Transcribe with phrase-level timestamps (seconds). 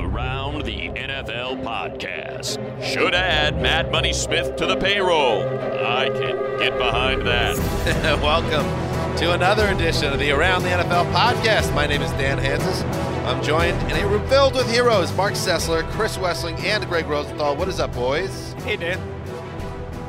[0.00, 5.42] The Around the NFL podcast should add Mad Money Smith to the payroll.
[5.42, 7.58] I can get behind that.
[8.22, 8.64] Welcome
[9.18, 11.74] to another edition of the Around the NFL podcast.
[11.74, 12.82] My name is Dan Hanzus.
[13.26, 17.54] I'm joined in a room filled with heroes Marc Sessler, Chris Wesseling, and Greg Rosenthal.
[17.54, 18.54] What is up, boys?
[18.64, 18.98] Hey, Dan.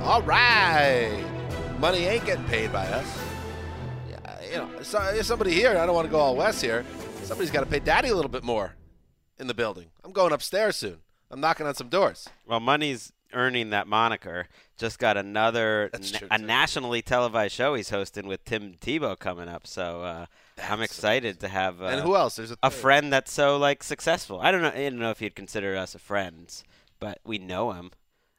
[0.04, 1.22] All right.
[1.80, 3.20] Money ain't getting paid by us.
[4.10, 6.86] Yeah, you know, so, somebody here, I don't want to go all west here,
[7.24, 8.74] somebody's got to pay daddy a little bit more
[9.42, 9.88] in the building.
[10.06, 10.98] I'm going upstairs soon.
[11.30, 12.30] I'm knocking on some doors.
[12.48, 14.48] Well, money's earning that moniker.
[14.78, 19.66] Just got another na- a nationally televised show he's hosting with Tim Tebow coming up.
[19.66, 20.26] So uh,
[20.62, 22.36] I'm That's excited to have uh, and who else?
[22.36, 24.40] There's a, a friend that's so like successful.
[24.42, 24.70] I don't know.
[24.70, 26.54] I don't know if you'd consider us a friend,
[27.00, 27.92] but we know him,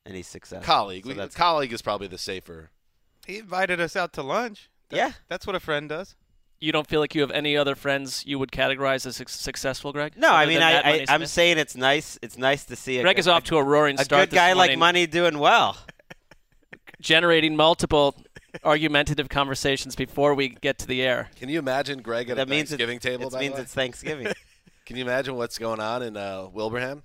[0.07, 0.65] and he's successful.
[0.67, 1.05] colleague.
[1.05, 2.71] So we, that's colleague is probably the safer.
[3.27, 4.69] He invited us out to lunch.
[4.91, 5.12] That- Yeah.
[5.29, 6.15] That's what a friend does.
[6.62, 10.12] You don't feel like you have any other friends you would categorize as successful, Greg?
[10.17, 10.31] no.
[10.33, 12.19] I mean, I, I, I'm saying it's nice.
[12.23, 14.23] It's nice to see a, Greg is a- off to a roaring a start.
[14.23, 15.77] A good guy this like Money doing well.
[17.00, 18.15] generating multiple
[18.65, 21.31] argumentative conversations before we get to the air.
[21.37, 23.27] Can you imagine Greg at that a means Thanksgiving it, table?
[23.27, 23.61] It by the means way?
[23.62, 24.27] it's Thanksgiving.
[24.87, 27.03] Can you imagine what's going on in uh, Wilbraham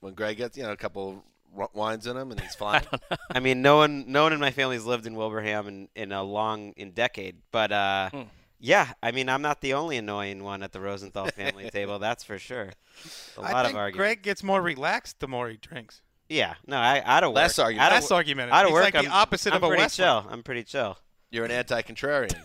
[0.00, 1.22] when Greg gets you know a couple
[1.56, 2.84] r- wines in him and he's flying?
[3.30, 6.22] I mean, no one, no one in my family's lived in Wilbraham in, in a
[6.22, 7.36] long, in decade.
[7.50, 8.22] But uh, Hmm.
[8.64, 11.98] Yeah, I mean, I'm not the only annoying one at the Rosenthal family table.
[11.98, 12.70] That's for sure.
[13.36, 13.96] A lot I of think arguments.
[13.96, 16.00] Greg gets more relaxed the more he drinks.
[16.28, 17.84] Yeah, no, I, out of Less work, argument.
[17.84, 18.52] Out of, Less argument.
[18.52, 19.96] out of He's work, like I'm, the opposite I'm of a pretty Westler.
[19.96, 20.26] chill.
[20.30, 20.96] I'm pretty chill.
[21.30, 22.36] You're an anti-contrarian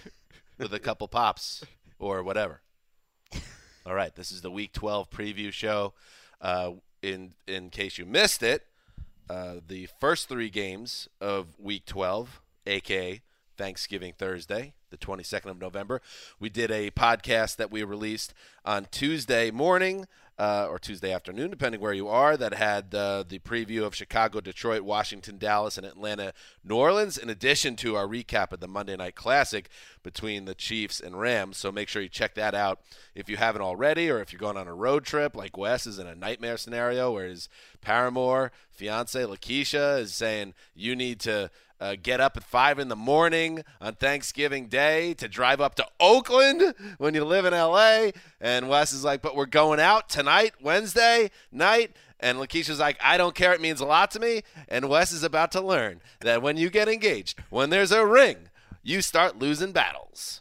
[0.58, 1.62] with a couple pops
[1.98, 2.62] or whatever.
[3.84, 5.92] All right, this is the Week 12 preview show.
[6.40, 8.64] Uh, in in case you missed it,
[9.28, 13.20] uh, the first three games of Week 12, aka
[13.56, 16.00] Thanksgiving Thursday, the 22nd of November,
[16.38, 18.34] we did a podcast that we released
[18.64, 20.06] on Tuesday morning.
[20.40, 24.40] Uh, or Tuesday afternoon, depending where you are, that had uh, the preview of Chicago,
[24.40, 26.32] Detroit, Washington, Dallas, and Atlanta,
[26.62, 29.68] New Orleans, in addition to our recap of the Monday Night Classic
[30.04, 31.56] between the Chiefs and Rams.
[31.56, 32.78] So make sure you check that out
[33.16, 35.98] if you haven't already, or if you're going on a road trip like Wes is
[35.98, 37.48] in a nightmare scenario where his
[37.80, 41.50] paramour, fiance Lakeisha, is saying you need to
[41.80, 45.86] uh, get up at five in the morning on Thanksgiving Day to drive up to
[46.00, 48.10] Oakland when you live in LA.
[48.40, 51.92] And Wes is like, but we're going out tonight, Wednesday night.
[52.20, 53.52] And Lakeisha's like, I don't care.
[53.52, 54.42] It means a lot to me.
[54.68, 58.48] And Wes is about to learn that when you get engaged, when there's a ring,
[58.82, 60.40] you start losing battles.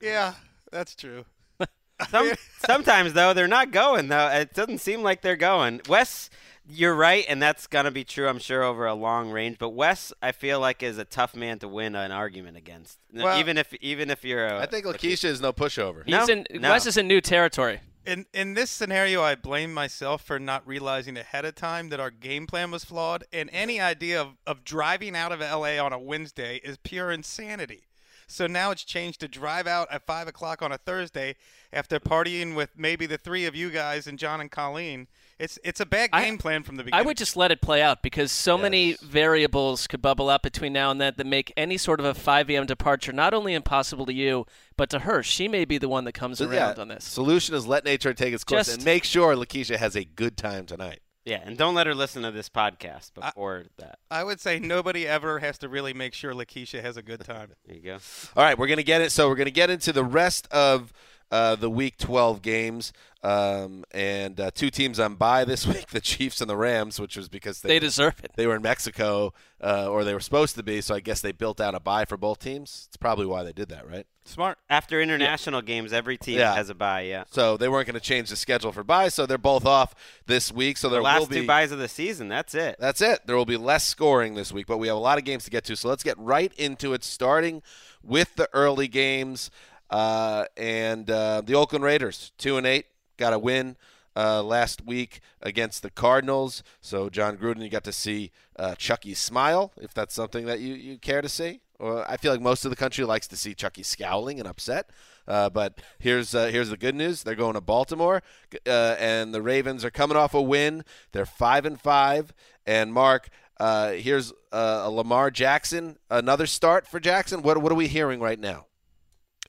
[0.00, 0.34] Yeah,
[0.70, 1.24] that's true.
[2.10, 4.28] Some, sometimes though, they're not going though.
[4.28, 5.80] It doesn't seem like they're going.
[5.88, 6.30] Wes,
[6.68, 9.58] you're right, and that's gonna be true, I'm sure, over a long range.
[9.58, 12.98] But Wes, I feel like is a tough man to win an argument against.
[13.12, 16.04] Well- even if even if you're a, I think Lakeisha is no pushover.
[16.04, 16.70] He's No, in no.
[16.70, 17.80] Wes is in new territory.
[18.04, 22.10] In in this scenario, I blame myself for not realizing ahead of time that our
[22.10, 25.98] game plan was flawed, and any idea of, of driving out of LA on a
[25.98, 27.82] Wednesday is pure insanity.
[28.28, 31.36] So now it's changed to drive out at five o'clock on a Thursday
[31.72, 35.06] after partying with maybe the three of you guys and John and Colleen.
[35.38, 37.04] It's it's a bad I- game plan from the beginning.
[37.04, 40.72] I would just let it play out because so many variables could bubble up between
[40.72, 42.64] now and then that make any sort of a 5 a.m.
[42.64, 44.46] departure not only impossible to you,
[44.76, 45.22] but to her.
[45.22, 47.04] She may be the one that comes So, around yeah, on this.
[47.04, 50.36] Solution is let nature take its course Just- and make sure Lakeisha has a good
[50.38, 51.00] time tonight.
[51.26, 53.98] Yeah, and don't let her listen to this podcast before that.
[54.12, 57.50] I would say nobody ever has to really make sure Lakeisha has a good time.
[57.66, 57.98] There you go.
[58.36, 59.10] All right, we're gonna get it.
[59.10, 60.92] So we're gonna get into the rest of
[61.30, 62.92] uh, the Week 12 games,
[63.22, 67.16] um, and uh, two teams on bye this week: the Chiefs and the Rams, which
[67.16, 68.32] was because they They deserve it.
[68.36, 70.80] they were in Mexico, uh, or they were supposed to be.
[70.80, 72.84] So I guess they built out a bye for both teams.
[72.88, 74.06] It's probably why they did that, right?
[74.24, 74.58] Smart.
[74.68, 76.54] After international games, every team Yeah.
[76.54, 77.02] has a bye.
[77.02, 77.24] Yeah.
[77.30, 79.94] So they weren't going to change the schedule for bye, so they're both off
[80.26, 80.76] this week.
[80.76, 82.28] So there The last will be two buys of the season.
[82.28, 82.76] That's it.
[82.78, 83.20] That's it.
[83.26, 85.50] There will be less scoring this week, but we have a lot of games to
[85.50, 85.76] get to.
[85.76, 87.62] So let's get right into it, starting
[88.02, 89.50] with the early games.
[89.90, 92.86] Uh, and uh, the Oakland Raiders, two and eight,
[93.16, 93.76] got a win
[94.16, 96.62] uh, last week against the Cardinals.
[96.80, 100.74] So Jon Gruden, you got to see uh, Chucky smile, if that's something that you,
[100.74, 101.60] you care to see.
[101.78, 104.90] Or I feel like most of the country likes to see Chucky scowling and upset.
[105.28, 108.22] Uh, but here's uh, here's the good news: they're going to Baltimore,
[108.64, 110.84] and the Ravens are coming off a win.
[111.12, 112.32] They're five and five.
[112.64, 113.28] And Marc,
[113.60, 117.42] here's Lamar Jackson, another start for Jackson.
[117.42, 118.66] What what are we hearing right now?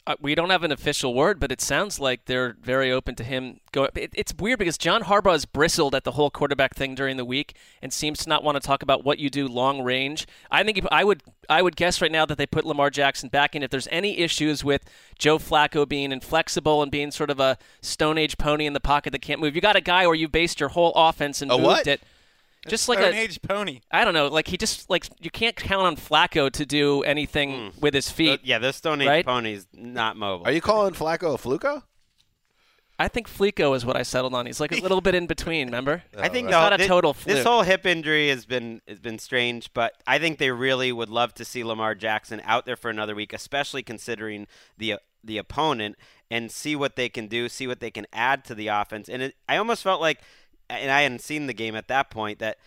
[0.07, 3.25] Uh, we don't have an official word, but it sounds like they're very open to
[3.25, 3.89] him going.
[3.93, 7.25] It, it's weird because John Harbaugh has bristled at the whole quarterback thing during the
[7.25, 10.25] week and seems to not want to talk about what you do long range.
[10.49, 13.53] I think I would I would guess right now that they put Lamar Jackson back
[13.53, 13.63] in.
[13.63, 14.85] If there's any issues with
[15.19, 19.11] Joe Flacco being inflexible and being sort of a Stone Age pony in the pocket
[19.11, 21.55] that can't move, you got a guy where you based your whole offense and A
[21.55, 21.87] moved what?
[21.87, 22.01] it.
[22.67, 23.81] Just like an a, Age pony.
[23.91, 27.71] I don't know, like he just like you can't count on Flacco to do anything
[27.79, 28.39] with his feet.
[28.39, 29.25] Uh, yeah, this Stone Age Right?
[29.25, 30.45] ponies not mobile.
[30.45, 31.83] Are you calling Flacco a fluco?
[32.99, 34.47] I think Fleeko is what I settled on.
[34.47, 35.67] He's like a little bit in between.
[35.67, 36.03] Remember?
[36.17, 38.99] I think It's no, not a thi- total This whole hip injury has been has
[38.99, 42.75] been strange, but I think they really would love to see Lamar Jackson out there
[42.75, 44.47] for another week, especially considering
[44.77, 45.95] the the opponent
[46.31, 49.07] and see what they can do, see what they can add to the offense.
[49.09, 50.21] And it, I almost felt like,
[50.69, 52.57] and I hadn't seen the game at that point, that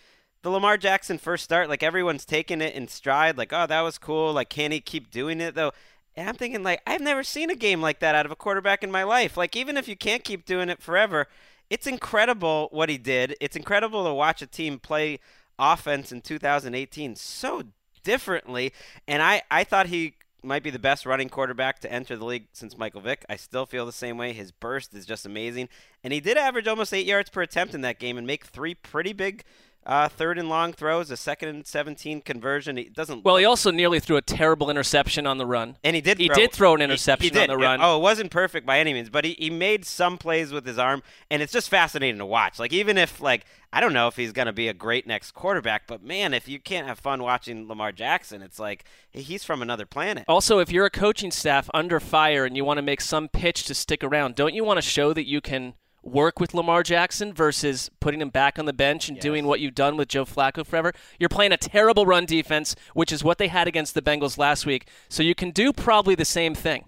[0.42, 3.98] the Lamar Jackson first start, like everyone's taking it in stride, like oh that was
[3.98, 5.72] cool, like can he keep doing it though?
[6.16, 8.82] And I'm thinking like I've never seen a game like that out of a quarterback
[8.82, 9.36] in my life.
[9.36, 11.26] Like even if you can't keep doing it forever,
[11.68, 13.36] it's incredible what he did.
[13.40, 15.20] It's incredible to watch a team play
[15.58, 17.62] offense in 2018 so
[18.02, 18.72] differently.
[19.06, 22.46] And I, I thought he might be the best running quarterback to enter the league
[22.52, 23.24] since Michael Vick.
[23.28, 24.32] I still feel the same way.
[24.32, 25.68] His burst is just amazing.
[26.02, 28.74] And he did average almost eight yards per attempt in that game and make three
[28.74, 29.44] pretty big
[29.86, 32.76] uh, third and long throws, a second and 17 conversion.
[32.76, 35.76] He doesn't Well, he also nearly threw a terrible interception on the run.
[35.82, 36.18] and he did.
[36.18, 37.50] He throw, did throw an he- interception he, did.
[37.50, 37.80] on the run.
[37.82, 40.78] Oh, it wasn't perfect by any means, but he, he made some plays with his
[40.78, 42.58] arm, and it's just fascinating to watch.
[42.58, 45.86] Like even if like I don't know if he's gonna be a great next quarterback,
[45.86, 49.86] but man, if you can't have fun watching Lamar Jackson, it's like he's from another
[49.86, 50.24] planet.
[50.28, 53.64] Also, if you're a coaching staff under fire and you want to make some pitch
[53.64, 57.32] to stick around, don't you want to show that you can work with Lamar Jackson
[57.32, 60.64] versus putting him back on the bench and doing what you've done with Joe Flacco
[60.64, 60.92] forever?
[61.18, 64.66] You're playing a terrible run defense, which is what they had against the Bengals last
[64.66, 64.88] week.
[65.08, 66.84] So you can do probably the same thing.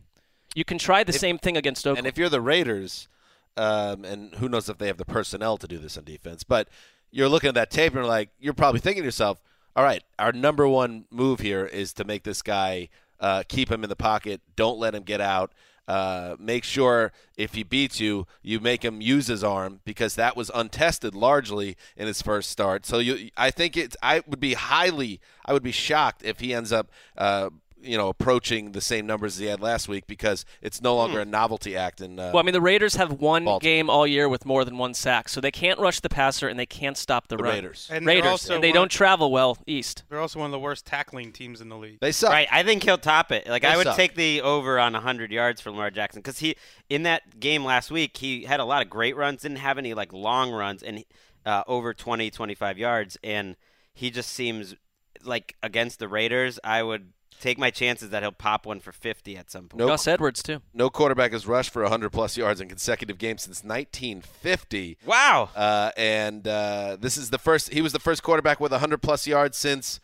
[0.55, 1.99] You can try the same thing against Oakland.
[1.99, 3.09] And if you're the Raiders,
[3.57, 6.69] um, and who knows if they have the personnel to do this on defense, but
[7.11, 9.43] you're looking at that tape and you're like, you're probably thinking to yourself,
[9.77, 12.89] all right, our number one move here is to make this guy
[13.21, 15.53] uh, keep him in the pocket, don't let him get out.
[15.89, 20.37] Uh, make sure if he beats you, you make him use his arm because that
[20.37, 22.87] was untested largely in his first start.
[22.87, 23.97] So you, I think it's.
[24.01, 27.51] I would be highly, I would be shocked if he ends up, uh,
[27.83, 31.21] you know, approaching the same numbers as he had last week because it's no longer
[31.21, 32.01] a novelty act.
[32.01, 33.59] And uh, well, I mean, the Raiders have one Baltimore.
[33.61, 36.59] game all year with more than one sack, so they can't rush the passer and
[36.59, 37.55] they can't stop the, the run.
[37.55, 40.05] Raiders, And they're Raiders, and they one- don't travel well east.
[40.09, 41.99] They're also one of the worst tackling teams in the league.
[42.01, 42.31] they suck.
[42.31, 43.47] Right, I think he'll top it.
[43.49, 43.97] Like They I would suck.
[43.97, 46.57] take the over on 100 yards for Lamar Jackson because he
[46.89, 49.93] in that game last week he had a lot of great runs, didn't have any
[49.95, 51.05] like long runs, and
[51.45, 53.57] uh, over 20, 25 yards, and
[53.93, 54.77] he just seems
[55.25, 57.13] like against the Raiders, I would
[57.43, 59.81] take my chances that he'll pop one for 50 at some point.
[59.81, 59.89] Nope.
[59.89, 60.63] Gus Edwards too.
[60.73, 64.99] No quarterback has rushed for 100 plus yards in consecutive games since 1950.
[65.05, 65.51] Wow.
[65.55, 67.73] Uh, and uh, this is the first.
[67.73, 70.01] He was the first quarterback with 100 plus yards since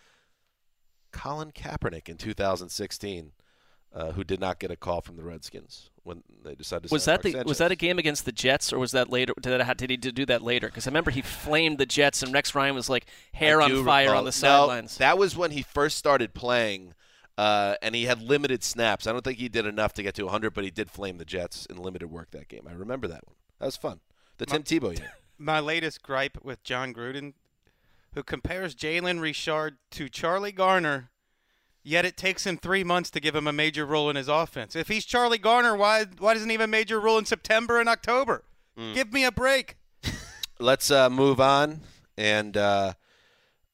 [1.13, 3.33] Colin Kaepernick in 2016,
[3.95, 6.93] uh, who did not get a call from the Redskins when they decided to.
[6.95, 9.11] Was sign that the Mark was that a game against the Jets or was that
[9.11, 9.33] later?
[9.41, 10.67] Did, that, did he do that later?
[10.67, 13.85] Because I remember he flamed the Jets and Rex Ryan was like hair I on
[13.85, 14.99] fire recall- on the No, sidelines.
[14.99, 16.95] that was when he first started playing.
[17.39, 19.07] Uh, and he had limited snaps.
[19.07, 21.25] I don't think he did enough to get to 100, but he did flame the
[21.25, 22.67] Jets in limited work that game.
[22.69, 23.37] I remember that one.
[23.61, 24.01] That was fun.
[24.39, 25.13] The Tim Tebow year.
[25.39, 27.35] My latest gripe with Jon Gruden,
[28.15, 31.11] who compares Jalen Richard to Charlie Garner,
[31.85, 34.75] yet it takes him three months to give him a major role in his offense.
[34.75, 37.89] If he's Charlie Garner, why why doesn't he have a major role in September and
[37.89, 38.43] October?
[38.95, 39.77] Give me a break.
[40.61, 41.81] Let's uh, move on.
[42.17, 42.95] And uh,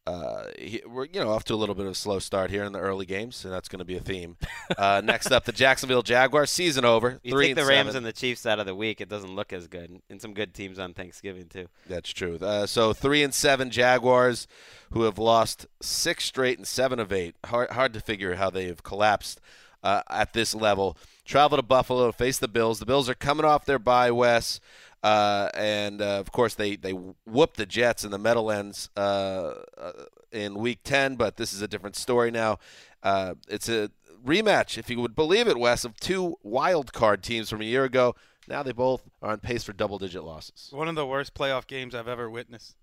[0.06, 2.64] uh, he, we're you know off to a little bit of a slow start here
[2.64, 4.36] in the early games, and that's going to be a theme.
[4.76, 6.50] Uh, next up, the Jacksonville Jaguars.
[6.50, 7.20] Season over.
[7.22, 7.98] You three take the Rams seven.
[7.98, 10.02] and the Chiefs out of the week, it doesn't look as good.
[10.10, 11.68] And some good teams on Thanksgiving too.
[11.88, 12.36] That's true.
[12.36, 14.46] Uh, so three and seven Jaguars,
[14.92, 17.34] who have lost six straight and seven of eight.
[17.46, 19.40] Hard, hard to figure how they have collapsed
[19.82, 20.98] uh, at this level.
[21.24, 22.78] Travel to Buffalo face the Bills.
[22.78, 24.60] The Bills are coming off their bye, Wes,
[25.04, 29.92] uh, and uh, of course they they whooped the Jets in the Meadowlands uh, uh,
[30.32, 31.16] in Week Ten.
[31.16, 32.58] But this is a different story now.
[33.02, 33.90] Uh, it's a
[34.24, 37.84] rematch, if you would believe it, Wes, of two wild card teams from a year
[37.84, 38.16] ago.
[38.48, 40.70] Now they both are on pace for double digit losses.
[40.72, 42.74] One of the worst playoff games I've ever witnessed,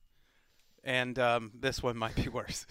[0.84, 2.68] and um, this one might be worse.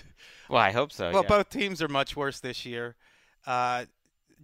[0.48, 1.10] Well, I hope so.
[1.10, 1.28] well, yeah.
[1.28, 2.94] both teams are much worse this year.
[3.44, 3.86] Uh,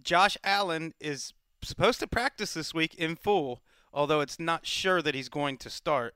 [0.03, 3.61] Josh Allen is supposed to practice this week in full,
[3.93, 6.15] although it's not sure that he's going to start.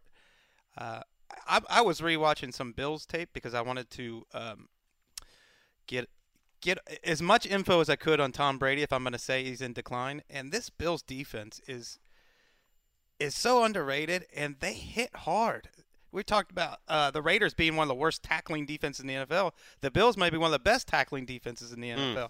[0.78, 1.02] Uh,
[1.48, 4.68] I, I was rewatching some Bills tape because I wanted to um,
[5.88, 6.10] get
[6.62, 9.44] get as much info as I could on Tom Brady if I'm going to say
[9.44, 10.22] he's in decline.
[10.30, 12.00] And this Bills defense is
[13.20, 15.70] is so underrated, and they hit hard.
[16.12, 19.14] We talked about uh, the Raiders being one of the worst tackling defenses in the
[19.14, 19.52] NFL.
[19.80, 22.30] The Bills might be one of the best tackling defenses in the NFL.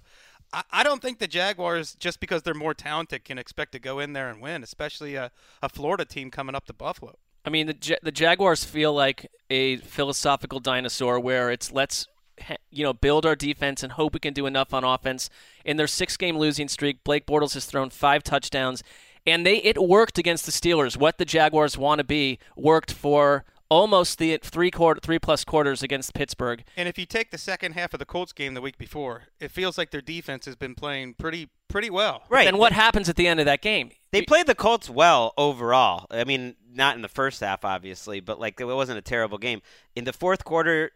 [0.53, 3.99] I, I don't think the Jaguars, just because they're more talented, can expect to go
[3.99, 5.31] in there and win, especially a,
[5.61, 7.17] a Florida team coming up to Buffalo.
[7.43, 12.07] I mean, the the Jaguars feel like a philosophical dinosaur where it's let's
[12.69, 15.29] you know build our defense and hope we can do enough on offense.
[15.65, 18.83] In their six game losing streak, Blake Bortles has thrown five touchdowns,
[19.25, 20.97] and they it worked against the Steelers.
[20.97, 25.81] What the Jaguars want to be worked for almost the three quarter three plus quarters
[25.81, 26.63] against Pittsburgh.
[26.75, 29.49] And if you take the second half of the Colts game the week before, it
[29.49, 32.23] feels like their defense has been playing pretty pretty well.
[32.29, 32.47] right.
[32.47, 33.91] And what happens at the end of that game?
[34.11, 36.05] They played the Colts well overall.
[36.11, 39.61] I mean, not in the first half, obviously, but like it wasn't a terrible game.
[39.95, 40.91] In the fourth quarter,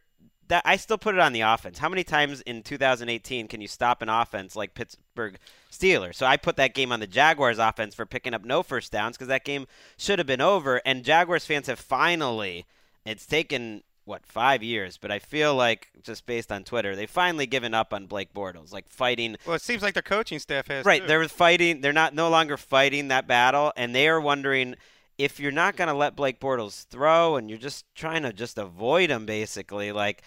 [0.47, 1.79] that I still put it on the offense.
[1.79, 5.37] How many times in 2018 can you stop an offense like Pittsburgh
[5.71, 6.15] Steelers?
[6.15, 9.17] So I put that game on the Jaguars offense for picking up no first downs
[9.17, 10.81] because that game should have been over.
[10.85, 12.65] And Jaguars fans have finally.
[13.05, 17.47] It's taken what five years, but I feel like just based on Twitter, they've finally
[17.47, 20.85] given up on Blake Bortles, like fighting Well, it seems like their coaching staff has.
[20.85, 21.07] Right, too.
[21.07, 21.81] they're fighting.
[21.81, 24.75] They're not no longer fighting that battle, and they are wondering
[25.17, 28.57] if you're not going to let Blake Bortles throw, and you're just trying to just
[28.57, 29.91] avoid him, basically.
[29.91, 30.23] Like,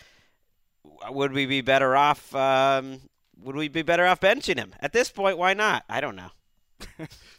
[1.10, 2.34] would we be better off?
[2.34, 3.00] Um,
[3.40, 5.38] would we be better off benching him at this point?
[5.38, 5.84] Why not?
[5.88, 6.30] I don't know.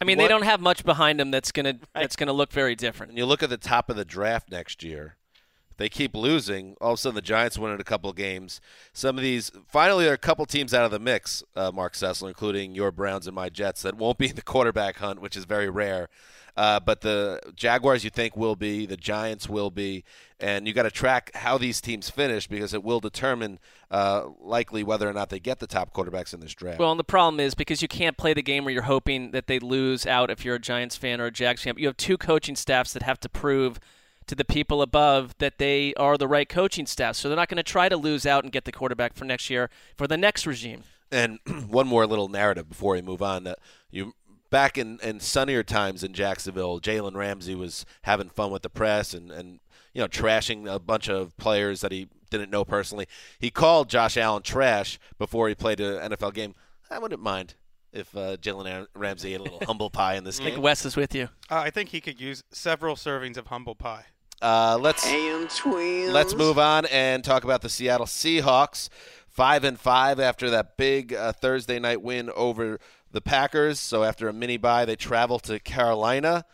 [0.00, 2.74] I mean, What- they don't have much behind them that's gonna that's gonna look very
[2.74, 3.10] different.
[3.10, 5.16] And you look at the top of the draft next year.
[5.76, 8.60] They keep losing, all of a sudden the Giants win in a couple of games.
[8.92, 11.94] Some of these, finally, there are a couple teams out of the mix, uh, Marc
[11.94, 15.38] Sessler, including your Browns and my Jets, that won't be in the quarterback hunt, which
[15.38, 16.10] is very rare.
[16.56, 18.86] Uh, but the Jaguars, you think, will be.
[18.86, 20.04] The Giants will be.
[20.38, 23.58] And you got to track how these teams finish because it will determine
[23.90, 26.78] uh, likely whether or not they get the top quarterbacks in this draft.
[26.78, 29.46] Well, and the problem is because you can't play the game where you're hoping that
[29.46, 31.74] they lose out if you're a Giants fan or a Jags fan.
[31.76, 33.78] You have two coaching staffs that have to prove
[34.26, 37.16] to the people above that they are the right coaching staff.
[37.16, 39.50] So they're not going to try to lose out and get the quarterback for next
[39.50, 40.84] year for the next regime.
[41.10, 43.44] And one more little narrative before we move on.
[43.44, 43.58] That
[43.90, 44.14] you
[44.50, 49.14] back in, in sunnier times in Jacksonville, Jalen Ramsey was having fun with the press
[49.14, 49.60] and, and
[49.94, 53.06] you know trashing a bunch of players that he didn't know personally.
[53.38, 56.54] He called Josh Allen trash before he played an NFL game.
[56.90, 57.54] I wouldn't mind
[57.92, 60.62] if uh, Jalen Ramsey ate a little humble pie in this I think game.
[60.62, 61.28] Wes is with you.
[61.50, 64.06] Uh, I think he could use several servings of humble pie.
[64.42, 68.88] Uh, let's let's move on and talk about the Seattle Seahawks.
[69.28, 72.80] Five and five after that big uh, Thursday night win over
[73.12, 73.78] the Packers.
[73.78, 76.44] So after a mini bye, they travel to Carolina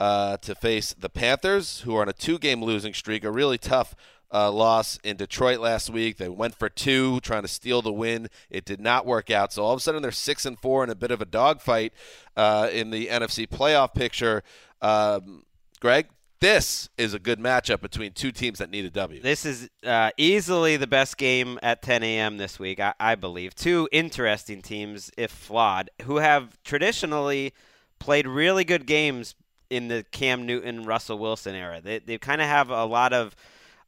[0.00, 3.24] uh, to face the Panthers, who are on a two-game losing streak.
[3.24, 3.94] A really tough
[4.32, 6.16] uh, loss in Detroit last week.
[6.16, 8.28] They went for two, trying to steal the win.
[8.50, 9.52] It did not work out.
[9.52, 11.92] So all of a sudden, they're six and four in a bit of a dogfight
[12.36, 14.42] uh, in the NFC playoff picture.
[14.80, 15.44] Um,
[15.80, 16.08] Greg,
[16.42, 19.22] this is a good matchup between two teams that need a W.
[19.22, 22.36] This is uh, easily the best game at 10 a.m.
[22.36, 23.54] this week, I, I believe.
[23.54, 27.54] Two interesting teams, if flawed, who have traditionally
[28.00, 29.36] played really good games
[29.70, 31.80] in the Cam Newton Russell Wilson era.
[31.80, 33.36] They they kind of have a lot of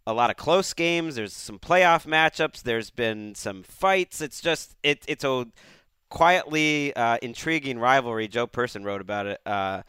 [0.06, 1.16] a lot of close games.
[1.16, 2.62] There's some playoff matchups.
[2.62, 4.20] There's been some fights.
[4.20, 5.46] It's just it, it's a
[6.08, 8.28] quietly uh, intriguing rivalry.
[8.28, 9.82] Joe Person wrote about it uh,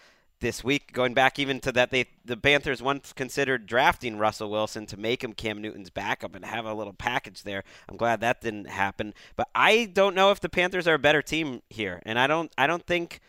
[0.46, 4.86] this week, going back even to that they the Panthers once considered drafting Russell Wilson
[4.86, 7.64] to make him Cam Newton's backup and have a little package there.
[7.90, 11.24] I'm glad that didn't happen, but I don't know if the Panthers are a better
[11.24, 13.22] team here, and I don't I don't think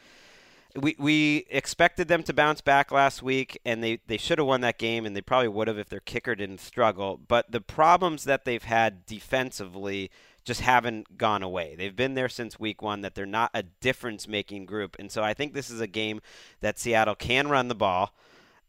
[0.79, 4.61] we we expected them to bounce back last week, and they, they should have won
[4.61, 7.19] that game, and they probably would have if their kicker didn't struggle.
[7.27, 10.11] But the problems that they've had defensively
[10.47, 11.75] just haven't gone away.
[11.77, 13.03] They've been there since week one.
[13.03, 16.21] That they're not a difference making group, and so I think this is a game
[16.61, 18.15] that Seattle can run the ball.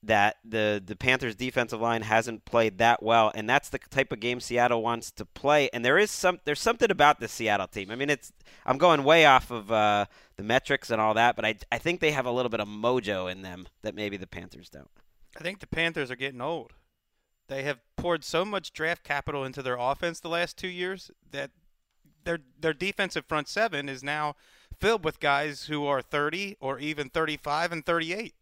[0.04, 4.20] That the the Panthers defensive line hasn't played that well, and that's the type of
[4.20, 5.70] game Seattle wants to play.
[5.72, 7.92] And there is some there's something about the Seattle team.
[7.92, 8.34] I mean, it's
[8.66, 9.72] I'm going way off of.
[9.72, 10.06] Uh,
[10.38, 12.68] the metrics and all that, but I, I think they have a little bit of
[12.68, 14.90] mojo in them that maybe the Panthers don't.
[15.36, 16.74] I think the Panthers are getting old.
[17.48, 21.52] They have poured so much draft capital into their offense the last two years that
[22.28, 24.36] their their defensive front seven is now
[24.80, 28.36] filled with guys who are 30 or even 35 and 38.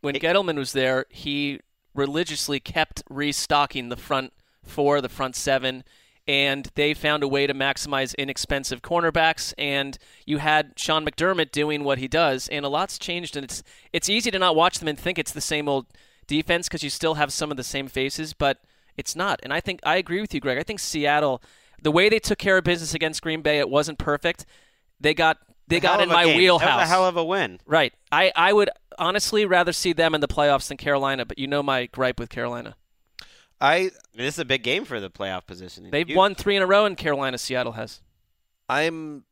[0.00, 1.60] When Gettleman was there, he
[1.94, 4.32] religiously kept restocking the front
[4.64, 5.84] four, the front seven
[6.26, 9.52] and they found a way to maximize inexpensive cornerbacks.
[9.58, 13.36] And you had Sean McDermott doing what he does, and a lot's changed.
[13.36, 15.86] And it's it's easy to not watch them and think it's the same old
[16.26, 18.58] defense because you still have some of the same faces, but
[18.96, 19.40] it's not.
[19.42, 20.58] And I think I agree with you, Greg.
[20.58, 21.42] I think Seattle,
[21.82, 24.46] the way they took care of business against Green Bay, it wasn't perfect.
[25.00, 26.36] They got they got in my game.
[26.38, 26.68] wheelhouse.
[26.68, 27.58] That was a hell of a win.
[27.66, 27.92] Right.
[28.10, 31.62] I, I would honestly rather see them in the playoffs than Carolina, but you know
[31.62, 32.76] my gripe with Carolina.
[33.60, 35.88] I This is a big game for the playoff position.
[35.90, 37.38] They've You- won three in a row in Carolina.
[37.38, 38.00] Seattle has.
[38.68, 39.24] I'm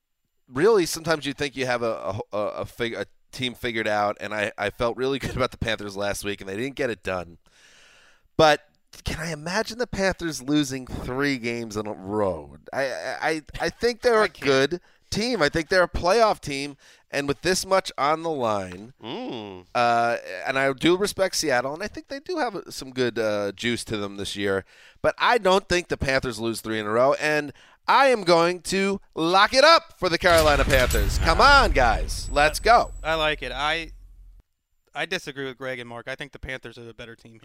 [0.48, 4.16] really sometimes you think you have a a, a, a, fig, a team figured out,
[4.20, 6.90] and I, I felt really good about the Panthers last week, and they didn't get
[6.90, 7.38] it done.
[8.36, 8.60] But
[9.04, 12.56] can I imagine the Panthers losing three games in a row?
[12.72, 12.84] I
[13.20, 14.80] I, I think they're a good
[15.10, 15.42] team.
[15.42, 16.76] I think they're a playoff team,
[17.10, 19.64] and with this much on the line, Mm.
[19.74, 20.16] uh,
[20.46, 23.82] and I do respect Seattle, and I think they do have some good uh, juice
[23.84, 24.64] to them this year.
[25.02, 27.52] But I don't think the Panthers lose three in a row, and
[27.88, 31.18] I am going to lock it up for the Carolina Panthers.
[31.24, 32.92] Come on, guys, let's go.
[33.02, 33.50] I like it.
[33.52, 33.90] I
[34.94, 36.06] I disagree with Greg and Marc.
[36.08, 37.40] I think the Panthers are the better team.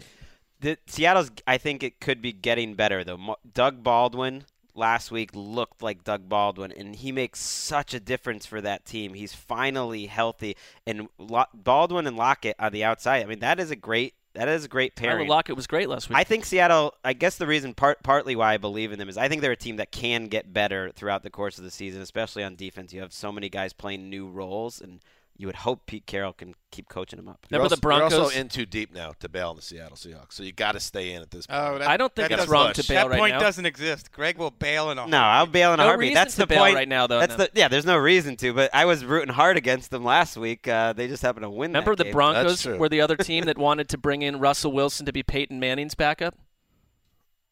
[0.60, 1.30] The, Seattle's.
[1.46, 3.36] I think it could be getting better though.
[3.52, 8.60] Doug Baldwin last week looked like Doug Baldwin, and he makes such a difference for
[8.60, 9.14] that team.
[9.14, 11.08] He's finally healthy, and
[11.54, 13.22] Baldwin and Lockett on the outside.
[13.22, 14.14] I mean, that is a great.
[14.34, 15.28] That is a great Tyler pairing.
[15.28, 16.18] Lockett was great last week.
[16.18, 16.92] I think Seattle.
[17.02, 19.52] I guess the reason, part, partly why I believe in them, is I think they're
[19.52, 22.92] a team that can get better throughout the course of the season, especially on defense.
[22.92, 25.00] You have so many guys playing new roles, and
[25.38, 27.46] you would hope Pete Carroll can keep coaching them up.
[27.50, 28.18] You're Remember the also- You're Broncos?
[28.18, 30.80] also in too deep now to bail on the Seattle Seahawks, so you got to
[30.80, 31.60] stay in at this point.
[31.60, 33.40] Oh, that, I don't think that it's doesn't- wrong to bail That right point now.
[33.40, 34.12] doesn't exist.
[34.12, 36.14] Greg will bail in a No, I'll bail in a No heartbeat.
[36.14, 37.44] That's to the bail point right now, though, That's no.
[37.44, 37.68] the yeah.
[37.68, 40.66] There's no reason to, but I was rooting hard against them last week.
[40.68, 41.70] Uh, they just happened to win.
[41.70, 42.12] Remember that the game.
[42.12, 45.60] Broncos were the other team that wanted to bring in Russell Wilson to be Peyton
[45.60, 46.34] Manning's backup?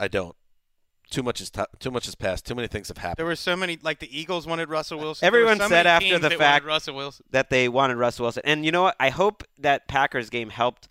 [0.00, 0.34] I don't.
[1.14, 2.44] Too much is t- too much has passed.
[2.44, 3.18] Too many things have happened.
[3.18, 5.24] There were so many, like the Eagles wanted Russell Wilson.
[5.24, 7.24] Everyone so said after the fact- wanted Russell Wilson.
[7.30, 8.96] that they wanted Russell Wilson, and you know what?
[8.98, 10.88] I hope that Packers game helped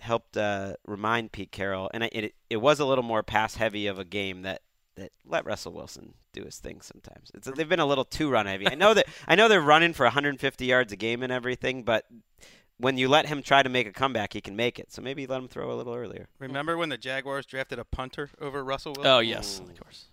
[0.00, 3.98] helped uh, remind Pete Carroll, and it it was a little more pass heavy of
[3.98, 4.60] a game that.
[4.96, 7.32] That let Russell Wilson do his thing sometimes.
[7.34, 8.68] It's, they've been a little too run heavy.
[8.68, 12.04] I know that I know they're running for 150 yards a game and everything, but
[12.78, 14.92] when you let him try to make a comeback, he can make it.
[14.92, 16.28] So maybe let him throw a little earlier.
[16.38, 19.10] Remember when the Jaguars drafted a punter over Russell Wilson?
[19.12, 19.70] Oh, yes, Mm.
[19.70, 20.04] of course.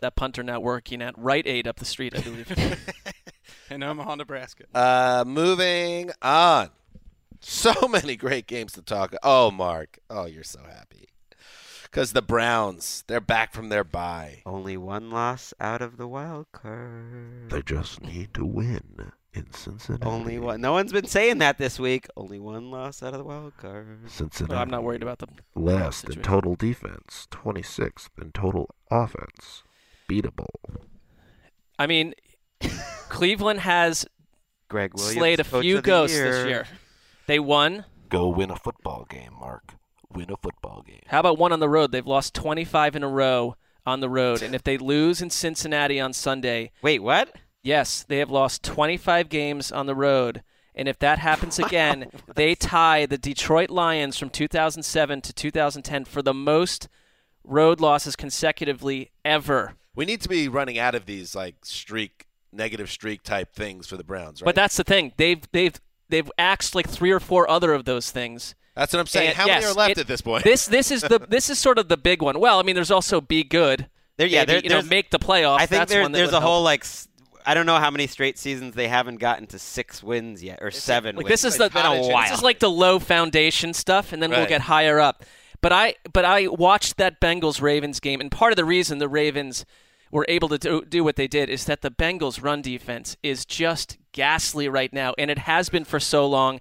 [0.00, 2.50] That punter now working at Rite Aid up the street, I believe.
[3.70, 4.64] in Omaha, Nebraska.
[4.74, 6.70] Uh, moving on.
[7.40, 9.14] So many great games to talk.
[9.22, 9.98] Oh, Marc.
[10.10, 11.08] Oh, you're so happy
[11.84, 14.42] because the Browns they're back from their bye.
[14.44, 17.50] Only one loss out of the wild card.
[17.50, 20.04] They just need to win in Cincinnati.
[20.04, 20.60] Only one.
[20.60, 22.06] No one's been saying that this week.
[22.16, 23.98] Only one loss out of the wild card.
[24.08, 24.52] Cincinnati.
[24.52, 29.62] Well, I'm not worried about the Last in total defense, 26th in total offense.
[30.10, 30.46] Beatable.
[31.78, 32.14] I mean,
[33.08, 34.06] Cleveland has
[34.68, 36.32] Gregg Williams slayed a few of ghosts year.
[36.32, 36.66] this year.
[37.26, 37.84] They won.
[38.08, 39.74] Go win a football game, Marc.
[40.12, 41.02] Win a football game.
[41.08, 41.92] How about one on the road?
[41.92, 44.42] They've lost 25 in a row on the road.
[44.42, 47.34] And if they lose in Cincinnati on Sunday, Wait, what?
[47.66, 50.42] Yes, they have lost 25 games on the road.
[50.74, 56.22] And if that happens again, they tie the Detroit Lions from 2007 to 2010 for
[56.22, 56.88] the most
[57.44, 59.74] road losses consecutively ever.
[59.94, 63.96] We need to be running out of these like streak, negative streak type things for
[63.96, 64.46] the Browns, right?
[64.46, 65.12] But that's the thing.
[65.16, 65.74] They've they've
[66.08, 69.28] they've axed like three or four other of those things, That's what I'm saying.
[69.28, 70.44] And How many yes, are left it- at this point?
[70.44, 72.38] This this is the this is sort of the big one.
[72.38, 73.88] Well, I mean, there's also be good.
[74.18, 75.60] There- yeah, Maybe, there- you know, make the playoffs.
[75.60, 76.84] I think there, there's a whole like
[77.46, 80.70] I don't know how many straight seasons they haven't gotten to six wins yet or
[80.72, 81.14] seven.
[81.16, 81.42] Like wins.
[81.42, 82.22] this is It's the been a while.
[82.28, 85.24] this is like the low foundation stuff, and then we'll get higher up.
[85.60, 89.08] But I but I watched that Bengals Ravens game, and part of the reason the
[89.08, 89.64] Ravens
[90.10, 93.44] were able to do, do what they did is that the Bengals run defense is
[93.44, 96.60] just ghastly right now, and it has been for so long.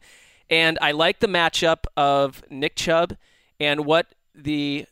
[0.49, 3.17] And I like the matchup of Nick Chubb
[3.59, 4.85] and what the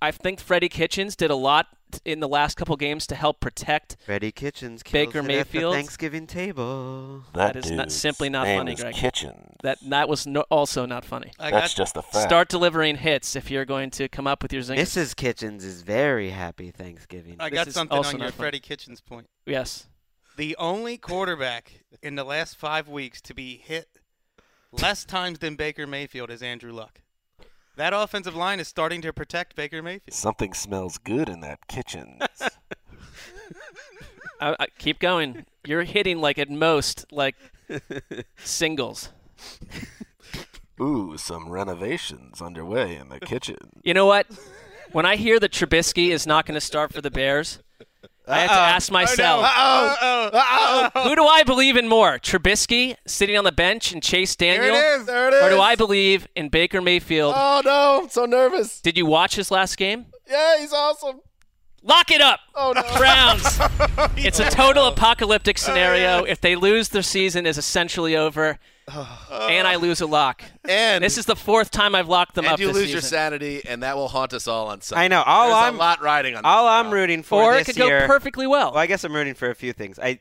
[0.00, 1.66] I think Freddie Kitchens did a lot
[2.04, 5.72] in the last couple games to help protect Freddie Kitchens Baker Mayfield.
[5.72, 7.24] the Thanksgiving table.
[7.34, 8.94] That is not simply not name funny, is Greg.
[8.94, 9.56] Kitchen.
[9.62, 9.78] that.
[9.82, 11.32] That was no, also not funny.
[11.38, 12.28] I That's got just a fact.
[12.28, 14.78] Start delivering hits if you're going to come up with your zingers.
[14.78, 15.16] Mrs.
[15.16, 17.36] Kitchens is very happy Thanksgiving.
[17.38, 18.32] I got is something on your not funny.
[18.32, 19.28] Freddie Kitchens point.
[19.46, 19.88] Yes.
[20.36, 23.86] The only quarterback in the last five weeks to be hit
[24.72, 27.00] less times than Baker Mayfield is Andrew Luck.
[27.82, 30.14] That offensive line is starting to protect Baker Mayfield.
[30.14, 32.20] Something smells good in that kitchen.
[34.40, 35.46] I, I, keep going.
[35.66, 37.34] You're hitting like at most like
[38.36, 39.08] singles.
[40.80, 43.58] Ooh, some renovations underway in the kitchen.
[43.82, 44.28] You know what?
[44.92, 47.58] When I hear that Trubisky is not going to start for the Bears,
[48.26, 49.44] I have to ask oh, myself,
[51.04, 52.18] who do I believe in more?
[52.18, 54.76] Trubisky sitting on the bench and Chase Daniel?
[54.76, 55.06] is.
[55.06, 55.60] There it Or do.
[55.60, 57.34] I believe in Baker Mayfield?
[57.36, 58.80] Oh no, I'm so nervous.
[58.80, 60.06] Did you watch his last game?
[60.30, 61.20] Yeah, he's awesome.
[61.82, 62.40] Lock it up.
[62.54, 62.82] Oh no.
[62.96, 63.58] Browns.
[64.16, 66.20] it's a total apocalyptic scenario.
[66.20, 68.58] Oh, if they lose, their season is essentially over.
[68.88, 70.42] And I lose a lock.
[70.64, 72.52] And This is the fourth time I've locked them up.
[72.52, 75.04] and up you this lose your sanity, and that will haunt us all on Sunday.
[75.04, 75.22] I know.
[75.22, 76.44] All There's I'm a lot riding on.
[76.44, 78.00] all this I'm rooting for Or this it could year.
[78.00, 78.70] go perfectly well.
[78.72, 79.98] Well, I guess I'm rooting for a few things.
[79.98, 80.20] I,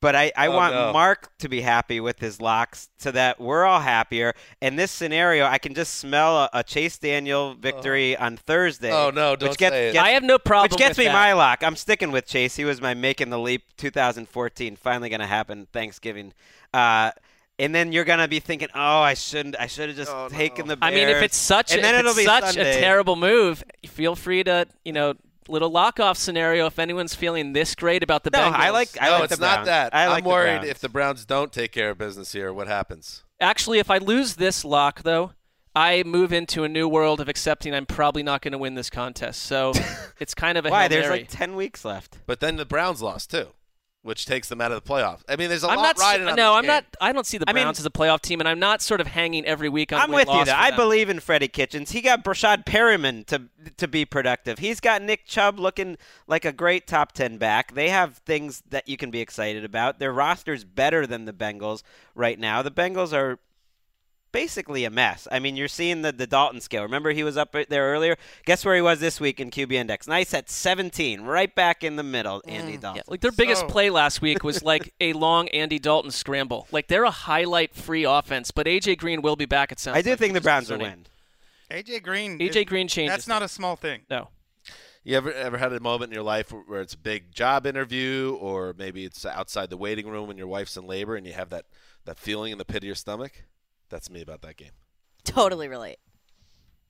[0.00, 0.92] but I, I Oh, want no.
[0.92, 4.34] Marc to be happy with his locks so that we're all happier.
[4.60, 8.92] In this scenario, I can just smell a, a Chase Daniel victory on Thursday.
[8.92, 9.92] Oh, no, don't which gets, say it.
[9.94, 11.12] gets- I have no problem Which gets with me that.
[11.14, 11.62] my lock.
[11.62, 12.54] I'm sticking with Chase.
[12.54, 14.76] He was my making the leap 2014.
[14.76, 16.34] Finally going to happen Thanksgiving.
[16.74, 17.12] Uh,
[17.58, 19.56] and then you're gonna be thinking, "Oh, I shouldn't.
[19.58, 20.74] I should have just Oh, taken no.
[20.74, 22.76] the." I mean, if it's such, and a, then it'll it's be such Sunday.
[22.78, 25.14] a terrible move, feel free to, you know,
[25.48, 26.66] little lock off scenario.
[26.66, 28.88] If anyone's feeling this great about the No, Bengals, I like.
[29.00, 29.66] I no, like it's the not Browns.
[29.66, 29.94] that.
[29.94, 30.68] I like I'm the worried Browns.
[30.68, 33.22] if the Browns don't take care of business here, what happens?
[33.40, 35.32] Actually, if I lose this lock, though,
[35.76, 38.88] I move into a new world of accepting I'm probably not going to win this
[38.90, 39.42] contest.
[39.42, 39.72] So
[40.20, 40.82] it's kind of a Why?
[40.82, 42.18] Hail There's like ten weeks left.
[42.26, 43.48] But then the Browns lost too,
[44.04, 45.22] which takes them out of the playoffs.
[45.28, 45.96] I mean, there's a I'm lot not.
[45.96, 46.68] s- riding on no, this I'm game.
[46.68, 46.84] not.
[47.00, 49.00] I don't see the I mean- Browns as a playoff team, and I'm not sort
[49.00, 50.44] of hanging every week on I'm with you.
[50.44, 50.52] Though.
[50.54, 51.90] I believe in Freddie Kitchens.
[51.90, 53.42] He got Breshad Perriman to
[53.78, 54.58] to be productive.
[54.58, 57.74] He's got Nick Chubb looking like a great top ten back.
[57.74, 59.98] They have things that you can be excited about.
[59.98, 61.82] Their roster's better than the Bengals
[62.14, 62.60] right now.
[62.62, 63.38] The Bengals are
[64.34, 65.28] basically a mess.
[65.30, 66.82] I mean, you're seeing the, the Dalton scale.
[66.82, 68.16] Remember he was up there earlier?
[68.44, 70.08] Guess where he was this week in QB Index?
[70.08, 72.96] Nice at 17, right back in the middle, mm, Andy Dalton.
[73.06, 76.66] Yeah, like their biggest So- play last week was like a long Andy Dalton scramble.
[76.72, 79.70] Like they're a highlight-free offense, but AJ Green will be back.
[79.70, 79.96] at sounds.
[79.96, 81.06] I do like, think the Browns will win.
[81.70, 82.38] AJ Green.
[82.40, 84.00] AJ Green changes That's not a small thing.
[84.10, 84.30] No.
[85.04, 87.66] You ever ever had a moment in your life where, where it's a big job
[87.66, 91.34] interview, or maybe it's outside the waiting room when your wife's in labor and you
[91.34, 91.66] have that
[92.04, 93.44] that feeling in the pit of your stomach?
[93.88, 94.72] That's me about that game.
[95.24, 95.98] Totally relate.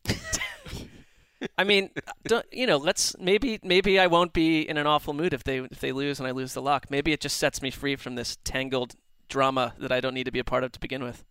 [1.59, 1.90] I mean,
[2.26, 5.59] don't, you know, let's maybe maybe I won't be in an awful mood if they
[5.59, 6.90] if they lose and I lose the lock.
[6.90, 8.94] Maybe it just sets me free from this tangled
[9.28, 11.24] drama that I don't need to be a part of to begin with.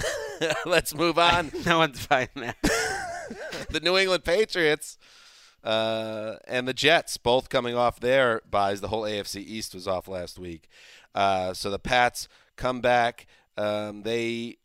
[0.66, 1.50] Let's move on.
[1.66, 2.56] no one's buying that.
[3.70, 4.98] the New England Patriots
[5.64, 8.80] uh, and the Jets both coming off their buys.
[8.80, 10.68] The whole AFC East was off last week.
[11.14, 13.26] Uh, so the Pats come back.
[13.56, 14.58] Um, they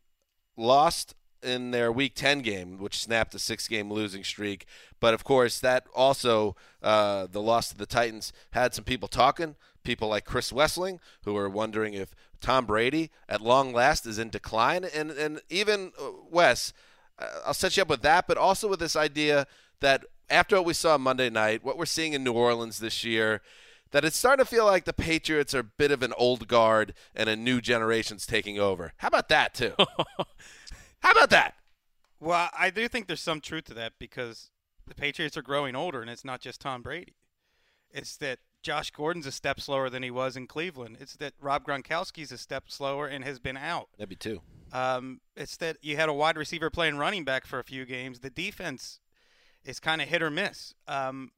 [0.58, 4.66] lost in their Week 10 game, which snapped a six-game losing streak.
[5.00, 9.54] But of course, that also uh, the loss to the Titans had some people talking.
[9.84, 14.28] People like Chris Wesseling, who are wondering if Tom Brady, at long last, is in
[14.28, 16.72] decline, and and even uh, Wes.
[17.18, 19.46] uh, I'll set you up with that, but also with this idea
[19.80, 23.40] that after what we saw Monday night, what we're seeing in New Orleans this year,
[23.90, 26.94] that it's starting to feel like the Patriots are a bit of an old guard
[27.14, 28.92] and a new generation's taking over.
[28.98, 29.72] How about that too?
[31.00, 31.54] How about that?
[32.20, 34.50] Well, I do think there's some truth to that because
[34.86, 37.14] the Patriots are growing older, and it's not just Tom Brady.
[37.90, 40.98] It's that Josh Gordon's a step slower than he was in Cleveland.
[41.00, 43.88] It's that Rob Gronkowski's a step slower and has been out.
[43.96, 44.40] That'd be two.
[44.72, 48.20] Um, it's that you had a wide receiver playing running back for a few games.
[48.20, 49.00] The defense
[49.64, 50.74] is kind of hit or miss.
[50.86, 51.30] Um,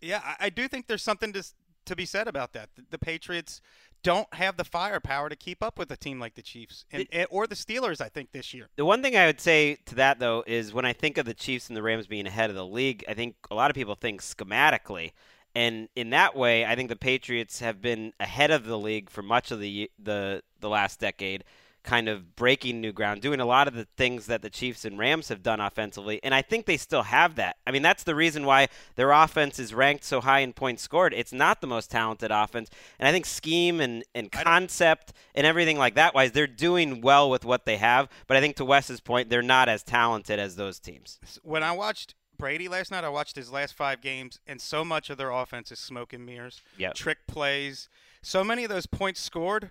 [0.00, 1.44] yeah, I, I do think there's something to
[1.86, 2.70] to be said about that.
[2.76, 3.60] The, the Patriots
[4.02, 7.26] don't have the firepower to keep up with a team like the Chiefs and, and-
[7.30, 8.00] or the Steelers.
[8.00, 8.68] I think this year.
[8.76, 11.34] The one thing I would say to that though is when I think of the
[11.34, 13.94] Chiefs and the Rams being ahead of the league, I think a lot of people
[13.94, 15.12] think schematically.
[15.54, 19.22] And in that way, I think the Patriots have been ahead of the league for
[19.22, 21.44] much of the the the last decade,
[21.84, 24.98] kind of breaking new ground, doing a lot of the things that the Chiefs and
[24.98, 26.18] Rams have done offensively.
[26.24, 27.56] And I think they still have that.
[27.66, 31.12] I mean, that's the reason why their offense is ranked so high in points scored.
[31.14, 32.70] It's not the most talented offense.
[32.98, 37.28] And I think scheme and, and concept and everything like that wise, they're doing well
[37.28, 38.08] with what they have.
[38.26, 41.20] But I think to Wes's point, they're not as talented as those teams.
[41.42, 45.10] When I watched Brady last night, I watched his last five games, and so much
[45.10, 46.94] of their offense is smoke and mirrors, Yep.
[46.94, 47.88] trick plays.
[48.22, 49.70] So many of those points scored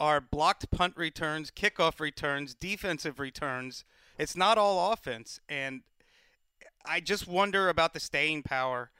[0.00, 3.84] are blocked punt returns, kickoff returns, defensive returns.
[4.18, 5.82] It's not all offense, and
[6.86, 8.90] I just wonder about the staying power.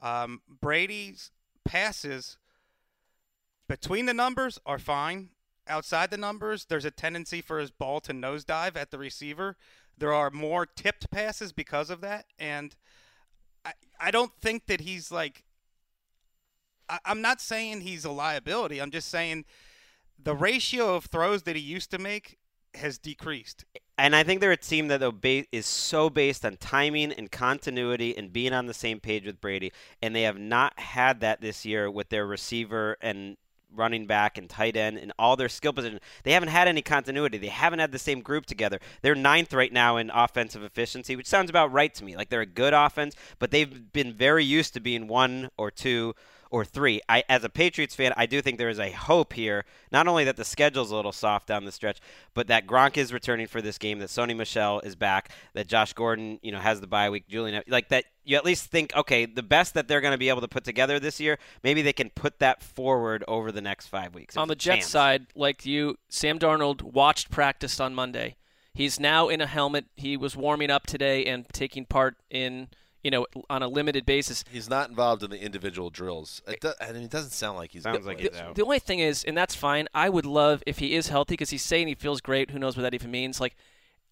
[0.00, 1.32] Um, Brady's
[1.64, 2.38] passes
[3.68, 5.30] between the numbers are fine.
[5.66, 9.56] Outside the numbers, there's a tendency for his ball to nosedive at the receiver.
[9.96, 12.76] There are more tipped passes because of that, and
[13.64, 15.42] I I don't think that he's like.
[16.88, 18.80] I, I'm not saying he's a liability.
[18.80, 19.46] I'm just saying
[20.24, 22.38] the ratio of throws that he used to make
[22.74, 23.64] has decreased.
[23.96, 28.16] And I think they're a team that ba- is so based on timing and continuity
[28.16, 31.64] and being on the same page with Brady, and they have not had that this
[31.64, 33.36] year with their receiver and
[33.76, 36.00] running back and tight end and all their skill positions.
[36.22, 37.38] They haven't had any continuity.
[37.38, 38.78] They haven't had the same group together.
[39.02, 42.16] They're ninth right now in offensive efficiency, which sounds about right to me.
[42.16, 46.14] Like they're a good offense, but they've been very used to being one or two
[46.54, 47.00] or three.
[47.08, 49.64] I, as a Patriots fan, I do think there is a hope here.
[49.90, 52.00] Not only that the schedule's a little soft down the stretch,
[52.32, 55.94] but that Gronk is returning for this game, that Sony Michel is back, that Josh
[55.94, 58.04] Gordon, you know, has the bye week, Julian, like that.
[58.22, 60.62] You at least think, okay, the best that they're going to be able to put
[60.62, 64.36] together this year, maybe they can put that forward over the next five weeks.
[64.36, 68.36] On the Jets side, like you, Sam Darnold watched practice on Monday.
[68.72, 69.86] He's now in a helmet.
[69.96, 72.68] He was warming up today and taking part in,
[73.04, 74.44] you know, on a limited basis.
[74.50, 76.42] He's not involved in the individual drills.
[76.48, 77.82] It, do, I mean, it doesn't sound like he's.
[77.82, 78.54] Sounds like the, he's out.
[78.54, 79.86] The only thing is, and that's fine.
[79.94, 82.50] I would love if he is healthy because he's saying he feels great.
[82.50, 83.40] Who knows what that even means?
[83.40, 83.54] Like,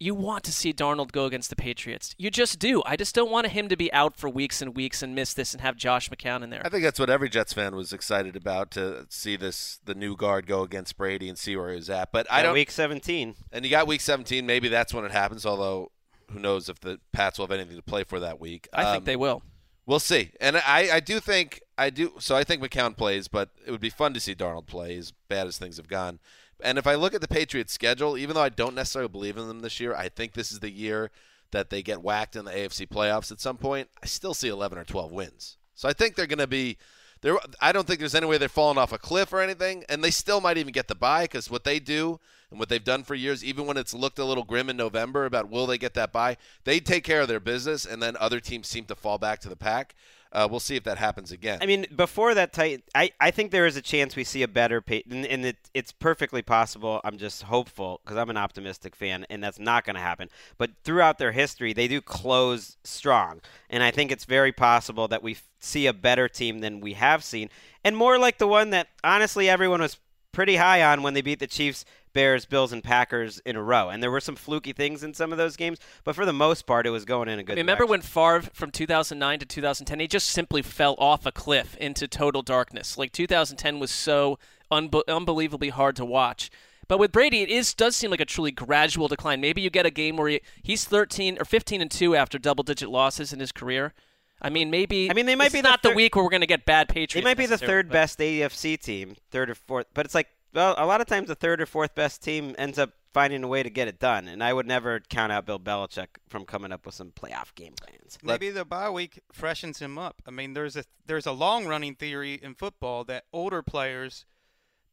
[0.03, 2.15] you want to see Darnold go against the Patriots.
[2.19, 2.83] You just do.
[2.85, 5.53] I just don't want him to be out for weeks and weeks and miss this
[5.53, 6.61] and have Josh McCown in there.
[6.65, 10.17] I think that's what every Jets fan was excited about to see this the new
[10.17, 12.11] guard go against Brady and see where he was at.
[12.13, 12.53] But I don't.
[12.53, 13.37] Week 17.
[13.53, 14.45] And you got week 17.
[14.45, 15.47] Maybe that's when it happens.
[15.47, 15.92] Although,
[16.33, 18.69] who knows if the Pats will have anything to play for that week?
[18.73, 19.43] I think Um, they will.
[19.87, 20.31] We'll see.
[20.41, 22.13] And I, I do think I do.
[22.19, 24.97] So I think McCown plays, but it would be fun to see Darnold play.
[24.97, 26.21] As bad as things have gone.
[26.63, 29.49] And if I look at the Patriots' schedule, even though I don't necessarily believe in
[29.49, 31.11] them this year, I think this is the year
[31.51, 33.89] that they get whacked in the AFC playoffs at some point.
[34.03, 35.57] I still see 11 or 12 wins.
[35.75, 36.79] So I think they're going to be.
[37.21, 40.03] There, I don't think there's any way they're falling off a cliff or anything, and
[40.03, 42.21] they still might even get the bye because what they do
[42.53, 45.25] and what they've done for years, even when it's looked a little grim in November
[45.25, 48.39] about will they get that bye, they take care of their business, and then other
[48.39, 49.95] teams seem to fall back to the pack.
[50.33, 51.59] Uh, we'll see if that happens again.
[51.61, 54.49] I mean, before that tight, I, I think there is a chance we see a
[54.49, 57.03] better and, and it, it's perfectly possible.
[57.05, 60.31] I'm just hopeful because I'm an optimistic fan, and that's not going to happen.
[60.57, 65.23] But throughout their history, they do close strong, and I think it's very possible that
[65.23, 67.51] we f- see a better team than we have seen,
[67.85, 69.99] and more like the one that honestly everyone was
[70.33, 73.89] pretty high on when they beat the Chiefs, Bears, Bills, and Packers in a row.
[73.89, 76.67] And there were some fluky things in some of those games, but for the most
[76.67, 77.57] part, it was going in a good.
[77.57, 77.63] Way.
[77.63, 82.07] Remember when Favre from 2009 to 2010, he just simply fell off a cliff into
[82.09, 82.99] total darkness.
[82.99, 84.39] Like 2010 was so
[84.71, 86.51] unbe- unbelievably hard to watch.
[86.89, 89.41] But with Brady, it is does seem like a truly gradual decline.
[89.41, 92.91] Maybe you get a game where he, he's 13 or 15 and two after double-digit
[92.91, 93.95] losses in his career.
[94.43, 95.09] I mean, maybe.
[95.09, 96.89] I mean, they might be the not the week where we're going to get bad
[96.89, 97.15] Patriots.
[97.15, 100.29] They might be the third but- best AFC team, third or fourth, but it's like
[100.55, 103.49] well, a lot of times the third or fourth best team ends up finding a
[103.49, 104.29] way to get it done.
[104.29, 107.75] And I would never count out Bill Belichick from coming up with some playoff game
[107.75, 108.19] plans.
[108.23, 110.23] Maybe the bye week freshens him up.
[110.27, 114.25] I mean, there's a there's a long running theory in football that older players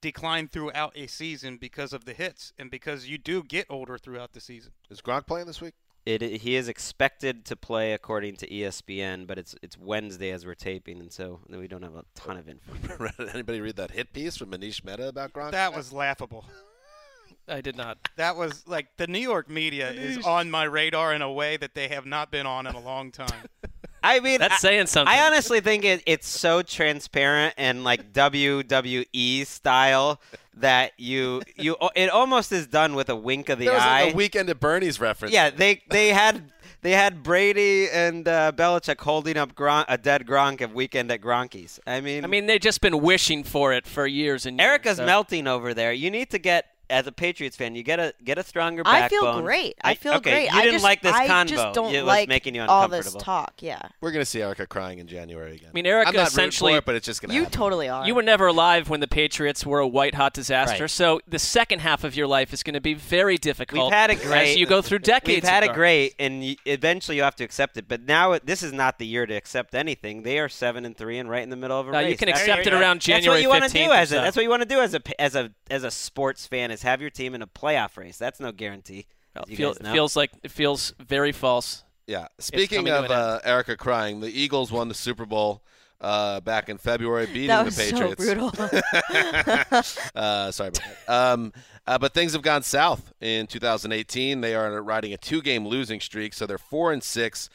[0.02, 4.32] decline throughout a season because of the hits and because you do get older throughout
[4.32, 4.72] the season.
[4.90, 5.74] is Gronk playing this week?
[6.06, 10.56] It, he is expected to play according to ESPN, but it's it's Wednesday as we're
[10.56, 13.10] taping, and so we don't have a ton of info.
[13.34, 15.52] Anybody read that hit piece from Manish Mehta about Gronk?
[15.52, 16.46] That was laughable.
[17.48, 17.98] I did not.
[18.16, 21.74] That was like the New York media is on my radar in a way that
[21.74, 23.48] they have not been on in a long time.
[24.04, 25.14] I mean, That's I, saying something.
[25.14, 30.22] I honestly think it, it's so transparent and like WWE style
[30.60, 34.06] that you you it almost is done with a wink of the There was eye.
[34.06, 35.34] like a weekend at Bernie's reference.
[35.34, 40.26] Yeah, they they had they had Brady and uh, Belichick holding up Gron- a dead
[40.26, 41.80] Gronk at weekend at Gronkies.
[41.86, 44.68] I mean, I mean, they've just been wishing for it for years and years.
[44.68, 45.92] Erica's so- melting over there.
[45.92, 49.04] You need to get as a Patriots fan, you get a get a stronger backbone.
[49.04, 49.76] I feel great.
[49.84, 50.52] I feel okay, great.
[50.52, 51.48] You I didn't just, like this I convo.
[51.48, 53.20] just don't it was like making you all uncomfortable.
[53.20, 53.54] this talk.
[53.60, 53.82] Yeah.
[54.02, 55.70] We're gonna see Erica crying in January again.
[55.70, 56.74] I mean, Erica I'm not essentially.
[56.74, 57.52] for it, but it's just gonna You happen.
[57.58, 58.06] totally are.
[58.08, 60.84] You were never alive when the Patriots were a white hot disaster.
[60.84, 60.90] Right.
[60.90, 63.86] So the second half of your life is going to be very difficult.
[63.88, 64.52] We've had it great.
[64.52, 65.44] as you go through decades.
[65.44, 67.88] We've had of it great, and y- eventually you have to accept it.
[67.88, 70.24] But now it- this is not the year to accept anything.
[70.24, 72.20] They are seven and three and right in the middle of a No, you race.
[72.20, 73.22] can That's- accept it around January.
[73.26, 74.94] That's what you want to do as a, that's what you want to do as
[74.94, 77.98] a p- as a as a sports fan is have your team in a playoff
[77.98, 78.18] race.
[78.18, 79.06] That's no guarantee.
[79.36, 81.84] Well, feel- guys feels like it feels very false.
[82.08, 82.28] Yeah.
[82.40, 85.62] Speaking of uh, Erica crying, the Eagles won the Super Bowl
[86.02, 88.26] uh, back in February, beating that the was so Patriots.
[88.26, 88.52] brutal.
[90.16, 91.14] uh, sorry about that.
[91.14, 91.54] Um,
[91.86, 94.42] uh, but things have gone south in 2018.
[94.42, 97.50] They are riding a two-game losing streak, so they're four and six,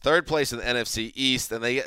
[0.00, 1.82] third place in the NFC East, and they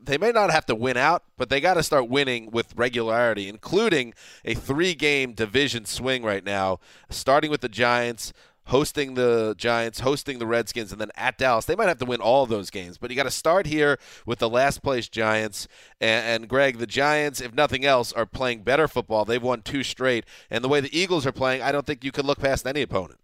[0.00, 3.48] they may not have to win out, but they got to start winning with regularity,
[3.48, 4.14] including
[4.44, 6.78] a three-game division swing right now,
[7.10, 8.32] starting with the Giants.
[8.70, 11.66] Hosting the Giants, hosting the Redskins, and then at Dallas.
[11.66, 14.40] They might have to win all those games, but you got to start here with
[14.40, 15.68] the last place Giants.
[16.00, 19.24] And, and Greg, the Giants, if nothing else, are playing better football.
[19.24, 22.10] They've won two straight, and the way the Eagles are playing, I don't think you
[22.10, 23.20] could look past any opponent.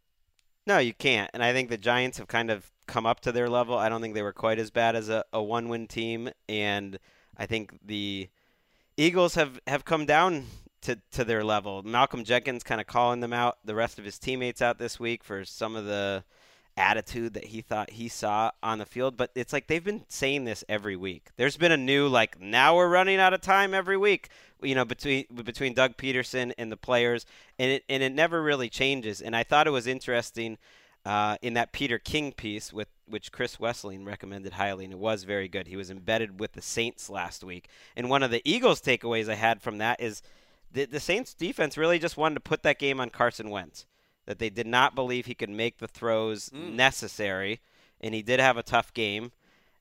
[0.64, 1.28] No, you can't.
[1.34, 3.78] And I think the Giants have kind of come up to their level.
[3.78, 6.28] I don't think they were quite as bad as a, a one win team.
[6.46, 6.98] And
[7.38, 8.28] I think the
[8.98, 10.44] Eagles have, have come down
[10.82, 11.82] to, to their level.
[11.82, 15.24] Malcolm Jenkins kind of calling them out, the rest of his teammates out this week
[15.24, 16.22] for some of the
[16.76, 19.16] attitude that he thought he saw on the field.
[19.16, 21.30] But it's like they've been saying this every week.
[21.36, 24.28] There's been a new, like, now we're running out of time every week,
[24.62, 27.24] you know, between between Doug Pederson and the players.
[27.58, 29.22] And it, and it never really changes.
[29.22, 30.58] And I thought it was interesting
[31.04, 35.24] uh, in that Peter King piece, with which Chris Wesseling recommended highly, and it was
[35.24, 35.66] very good.
[35.66, 39.34] He was embedded with the Saints last week, and one of the Eagles' takeaways I
[39.34, 40.22] had from that is
[40.70, 43.86] the, the Saints' defense really just wanted to put that game on Carson Wentz.
[44.26, 47.60] That they did not believe he could make the throws necessary,
[48.00, 49.32] and he did have a tough game.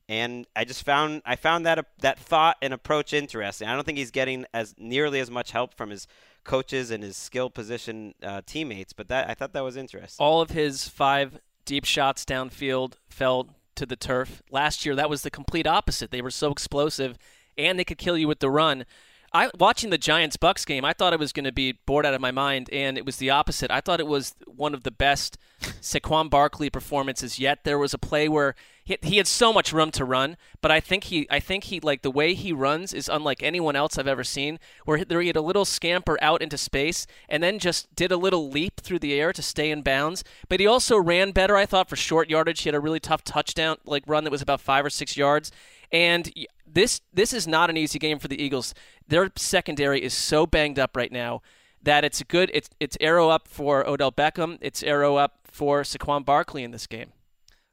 [0.10, 3.68] And I just found I found that that thought and approach interesting.
[3.68, 6.08] I don't think he's getting as nearly as much help from his
[6.44, 10.24] coaches and his skill position uh, teammates, but that I thought that was interesting.
[10.24, 14.42] All of his five deep shots downfield fell to the turf.
[14.52, 16.12] Last year, that was the complete opposite.
[16.12, 17.18] They were so explosive,
[17.58, 18.86] and they could kill you with the run.
[19.34, 22.14] I watching the Giants Bucks game, I thought it was going to be bored out
[22.14, 23.72] of my mind, and it was the opposite.
[23.72, 27.64] I thought it was one of the best Saquon Barkley performances yet.
[27.64, 30.82] There was a play where he, he had so much room to run, but I
[30.82, 34.08] think he, I think he, like the way he runs is unlike anyone else I've
[34.08, 34.60] ever seen.
[34.84, 38.50] Where he had a little scamper out into space, and then just did a little
[38.50, 40.26] leap through the air to stay in bounds.
[40.50, 42.64] But he also ran better, I thought, for short yardage.
[42.64, 45.52] He had a really tough touchdown, like run that was about five or six yards,
[45.90, 46.32] and
[46.74, 48.74] this this is not an easy game for the Eagles.
[49.08, 51.42] Their secondary is so banged up right now
[51.84, 52.52] that it's good.
[52.54, 54.58] It's it's arrow up for Odell Beckham.
[54.62, 57.14] It's arrow up for Saquon Barkley in this game.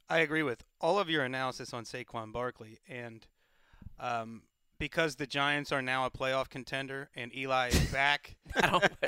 [0.09, 3.27] I agree with all of your analysis on Saquon Barkley, and
[4.01, 4.43] um,
[4.79, 8.37] because the Giants are now a playoff contender and Eli is back,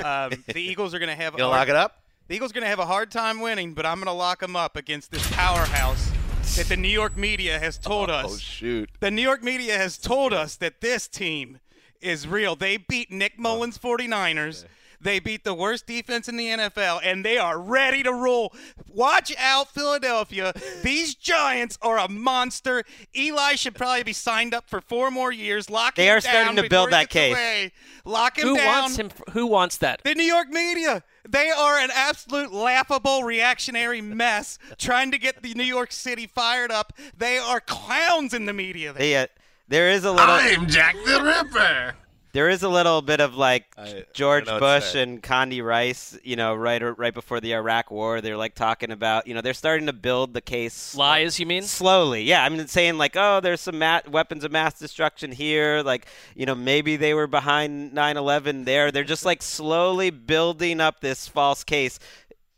[0.04, 1.34] um, the Eagles are going to have.
[1.34, 2.02] You gonna a lock it up?
[2.28, 4.38] The Eagles are going to have a hard time winning, but I'm going to lock
[4.38, 6.12] them up against this powerhouse
[6.56, 8.26] that the New York media has told us.
[8.28, 8.90] Oh shoot!
[9.00, 11.60] The New York media has told us that this team
[12.00, 12.56] is real.
[12.56, 13.42] They beat Nick uh-huh.
[13.42, 14.64] Mullens' 49ers.
[15.02, 18.52] They beat the worst defense in the NFL, and they are ready to roll.
[18.92, 20.52] Watch out, Philadelphia.
[20.82, 22.84] These Giants are a monster.
[23.16, 25.70] Eli should probably be signed up for four more years.
[25.70, 27.32] Lock They him are starting to build that gets case.
[27.32, 27.72] away.
[28.04, 28.66] Lock him Who down.
[28.66, 29.10] wants him?
[29.32, 30.02] Who wants that?
[30.04, 31.02] The New York media.
[31.28, 36.70] They are an absolute laughable reactionary mess trying to get the New York City fired
[36.72, 36.92] up.
[37.16, 38.92] They are clowns in the media.
[38.92, 39.26] They, uh,
[39.68, 40.28] there is a little.
[40.28, 41.94] I'm Jack the Ripper.
[42.32, 45.22] There is a little bit of like I- George I know what to Bush and
[45.22, 48.20] Condi Rice, you know, right right before the Iraq War.
[48.20, 51.62] They're like talking about, you know, they're starting to build the case Lies, you mean?
[51.62, 52.22] slowly.
[52.22, 55.82] Yeah, I'm saying like, oh, there's some ma- weapons of mass destruction here.
[55.82, 58.92] Like, you know, maybe they were behind 9/11 there.
[58.92, 61.98] They're just like slowly building up this false case,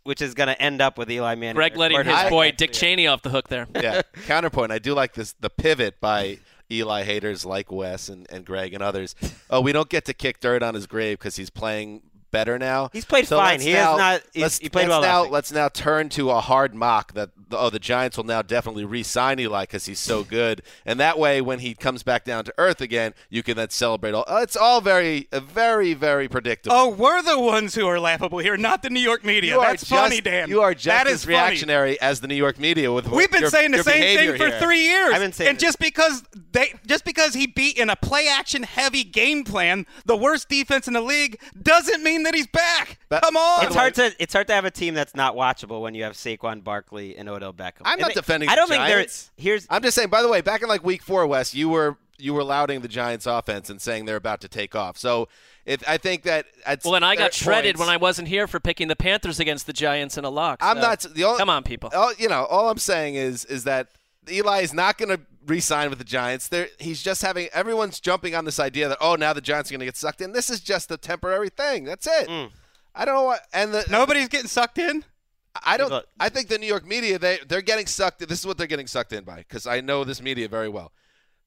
[0.05, 1.55] which is going to end up with Eli Manning.
[1.55, 3.67] Greg letting his boy Dick Cheney off the hook there.
[3.75, 4.03] yeah.
[4.27, 4.71] Counterpoint.
[4.71, 6.39] I do like this the pivot by
[6.73, 9.15] Eli haters like Wes and, and Greg and others.
[9.51, 12.03] Oh, we don't get to kick dirt on his grave because he's playing
[12.33, 12.91] better now.
[12.93, 13.53] He's played So fine.
[13.55, 16.41] let's He has not- he's- he played let's well now let's now turn to a
[16.41, 20.63] hard mock that oh the Giants will now definitely re-sign Eli because he's so good,
[20.87, 24.15] and that way when he comes back down to earth again, you can then celebrate.
[24.15, 26.75] All it's all very uh, very very predictable.
[26.75, 29.53] Oh, we're the ones who are laughable here, not the New York media.
[29.55, 30.49] you are That's just, funny, Dan.
[30.49, 31.37] You are just that as is funny.
[31.37, 34.37] reactionary as the New York media with We've been your- saying the same thing behavior
[34.39, 34.59] for here.
[34.61, 35.13] three years.
[35.13, 35.63] I've been saying and this.
[35.63, 40.17] just because they, just because he beat in a play action heavy game plan, the
[40.17, 42.99] worst defense in the league, doesn't mean that he's back.
[43.09, 43.67] But- Come on.
[43.67, 46.13] It's hard to it's hard to have a team that's not watchable when you have
[46.15, 47.83] Saquon Barkley and Odell Beckham.
[47.85, 49.31] I'm And not they- defending I don't the think Giants.
[49.37, 49.43] there.
[49.45, 50.09] Here's I'm just saying.
[50.09, 52.89] By the way, back in like week four, Wes, you were you were lauding the
[52.89, 54.97] Giants' offense and saying they're about to take off.
[54.97, 55.29] So,
[55.67, 58.29] it, I think that at Well, and I got at shredded points- when I wasn't
[58.29, 60.59] here for picking the Panthers against the Giants in a lock.
[60.63, 61.91] I'm not the only, Come on, people.
[61.93, 63.89] All, you know, all I'm saying is is that
[64.31, 66.49] Eli is not going to re-sign with the Giants.
[66.49, 69.75] There, he's just having everyone's jumping on this idea that oh, now the Giants are
[69.75, 70.33] going to get sucked in.
[70.33, 71.85] This is just a temporary thing.
[71.85, 72.29] That's it.
[72.29, 72.51] Mm.
[72.95, 73.41] I don't know what.
[73.53, 75.05] And the Nobody's getting sucked in.
[75.65, 76.05] I don't.
[76.19, 78.27] I think the New York media they they're getting sucked.
[78.27, 80.93] This is what they're getting sucked in by because I know this media very well.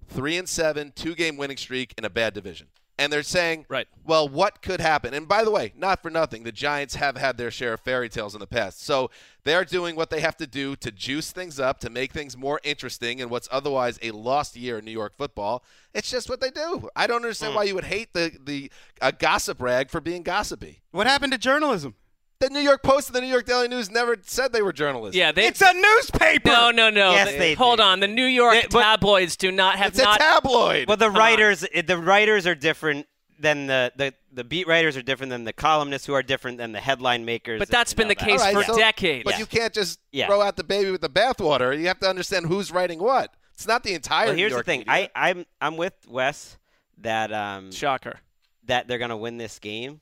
[0.08, 2.68] Three and seven, two game winning streak in a bad division,
[2.98, 3.88] and they're saying, Right.
[4.04, 5.14] Well, what could happen?
[5.14, 8.10] And by the way, not for nothing, the Giants have had their share of fairy
[8.10, 9.10] tales in the past, so
[9.44, 12.60] they're doing what they have to do to juice things up to make things more
[12.64, 15.64] interesting in what's otherwise a lost year in New York football.
[15.94, 16.90] It's just what they do.
[16.96, 17.58] I don't understand hmm.
[17.58, 18.72] why you would hate the the
[19.02, 20.82] a gossip rag for being gossipy.
[20.92, 21.96] What happened to journalism?
[22.40, 25.16] The New York Post and the New York Daily News never said they were journalists.
[25.18, 25.48] yeah, they.
[25.48, 26.50] It's a newspaper.
[26.50, 27.12] no, no, no.
[27.12, 27.84] Yes, The- they hold do.
[27.84, 28.02] on.
[28.02, 30.20] The New York They- but- tabloids do not have It's a not.
[30.20, 30.88] tabloid.
[30.88, 31.20] well, the Come on.
[31.20, 33.08] writers the writers are different
[33.40, 36.74] than the, the the beat writers are different than the columnists who are different than
[36.74, 37.60] the headline makers.
[37.60, 38.26] But that's been all the that.
[38.26, 39.24] case All right, for so- decades.
[39.24, 39.40] But Yeah.
[39.40, 40.28] you can't just Yeah.
[40.28, 41.78] throw out the baby with the bathwater.
[41.78, 43.34] You have to understand who's writing what.
[43.54, 44.28] It's not the entire.
[44.28, 44.80] Well, here's New York the thing.
[44.82, 45.10] media.
[45.16, 46.58] I I'm I'm with Wes
[46.98, 48.20] that um Shocker.
[48.66, 50.02] that they're gonna win this game,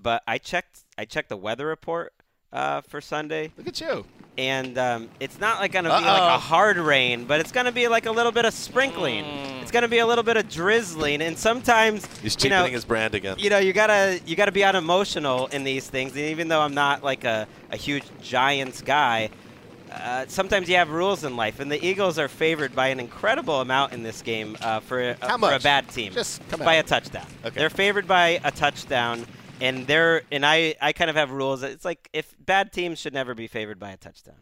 [0.00, 2.12] but I checked I checked the weather report
[2.52, 3.50] uh, for Sunday.
[3.56, 4.04] look at you.
[4.38, 7.88] and um, it's not like gonna be like a hard rain, but it's gonna be
[7.88, 9.24] like a little bit of sprinkling.
[9.62, 13.14] It's gonna be a little bit of drizzling, and sometimes He's you know, his brand
[13.14, 13.36] again.
[13.38, 16.12] you know, you gotta you gotta be unemotional in these things.
[16.12, 19.30] And even though I'm not like a, a huge Giants guy,
[19.90, 23.60] uh, sometimes you have rules in life, and the Eagles are favored by an incredible
[23.60, 26.12] amount in this game uh, for, a, for a bad team.
[26.12, 27.26] Just come by at a touchdown.
[27.44, 27.58] Okay.
[27.58, 29.24] They're favored by a touchdown,
[29.60, 31.62] and they're and I I kind of have rules.
[31.62, 34.36] It's like if bad teams should never be favored by a touchdown.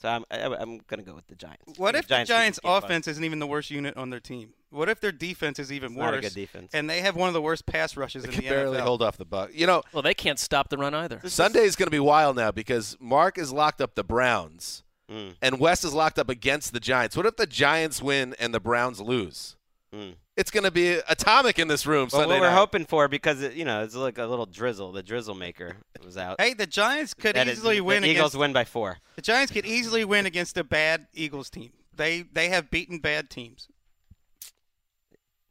[0.00, 1.78] So I'm I, I'm gonna go with the Giants.
[1.78, 2.84] What if the Giants' the game close.
[2.84, 4.54] offense isn't even the worst unit on their team?
[4.70, 6.24] What if their defense is even It's not a worse?
[6.26, 6.70] good defense.
[6.72, 8.82] And they have one of the worst pass rushes They in can the barely NFL.
[8.82, 9.50] hold off the buck.
[9.52, 11.20] You know, Well, they can't stop the run either.
[11.28, 15.34] Sunday is going to be wild now because Marc is locked up the Browns Mm.
[15.42, 17.16] and Wes is locked up against the Giants.
[17.16, 19.56] What if the Giants win and the Browns lose?
[19.94, 20.14] Mm.
[20.36, 22.56] It's going to be atomic in this room Well, Sunday what we're night.
[22.56, 24.92] hoping for because it, you know it's like a little drizzle.
[24.92, 26.40] The drizzle maker was out.
[26.40, 28.98] Hey, the Giants could That is- easily the win Eagles against win by four.
[29.16, 31.72] the Giants could easily win against a bad Eagles team.
[31.94, 33.66] They they have beaten bad teams.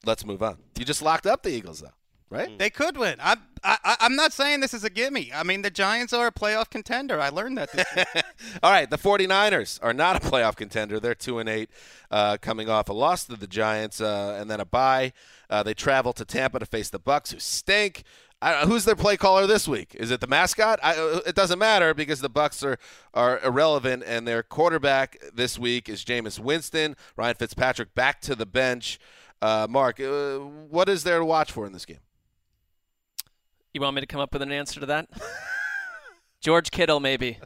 [0.05, 0.57] Let's move on.
[0.77, 1.91] You just locked up the Eagles, though,
[2.30, 2.57] right?
[2.57, 3.15] They could win.
[3.19, 5.32] I, I I'm not saying this is a gimme.
[5.34, 7.19] I mean the Giants are a playoff contender.
[7.19, 7.71] I learned that.
[7.71, 7.86] This.
[8.63, 10.99] All right, the 49ers are not a playoff contender.
[10.99, 11.69] They're 2 and 8
[12.11, 15.13] uh, coming off a loss to the Giants uh, and then a bye.
[15.49, 18.03] Uh, they travel to Tampa to face the Bucks who stink.
[18.41, 19.95] I, who's their play caller this week?
[19.95, 20.80] Is it the mascot?
[20.82, 22.77] I, uh, it doesn't matter because the Bucks are
[23.13, 26.95] are irrelevant and their quarterback this week is Jameis Winston.
[27.17, 28.97] Ryan Fitzpatrick back to the bench.
[29.41, 31.99] Uh, Marc, uh, what is there to watch for in this game?
[33.74, 35.07] You want me to come up with an answer to that?
[36.41, 37.38] George Kittle, maybe.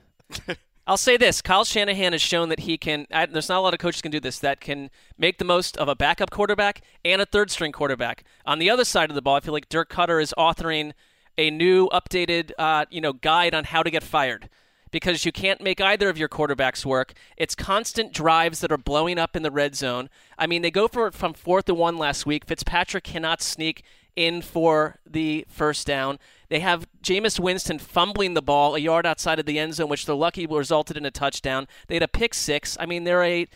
[0.87, 3.07] I'll say this: Kyle Shanahan has shown that he can.
[3.11, 5.77] I, there's not a lot of coaches can do this that can make the most
[5.77, 8.23] of a backup quarterback and a third string quarterback.
[8.45, 10.93] On the other side of the ball, I feel like Dirk Koetter is authoring
[11.37, 14.49] a new, updated, uh, you know, guide on how to get fired.
[14.91, 17.13] Because you can't make either of your quarterbacks work.
[17.35, 20.07] It's constant drives that are blowing up in the red zone.
[20.37, 22.45] I mean, they go for from fourth to one last week.
[22.45, 23.83] Fitzpatrick cannot sneak
[24.15, 26.19] in for the first down.
[26.49, 30.05] They have Jameis Winston fumbling the ball a yard outside of the end zone, which
[30.05, 31.67] they're lucky resulted in a touchdown.
[31.87, 32.77] They had a pick six.
[32.79, 33.47] I mean, they're a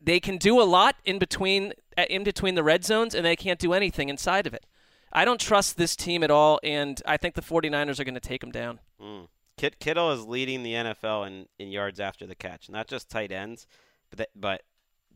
[0.00, 3.36] they can do a lot in between uh, in between the red zones, and they
[3.36, 4.66] can't do anything inside of it.
[5.12, 8.20] I don't trust this team at all, and I think the 49ers are going to
[8.20, 8.80] take them down.
[9.00, 9.28] Mm.
[9.56, 13.32] Kit- Kittle is leading the NFL in, in yards after the catch, not just tight
[13.32, 13.66] ends,
[14.14, 14.62] but but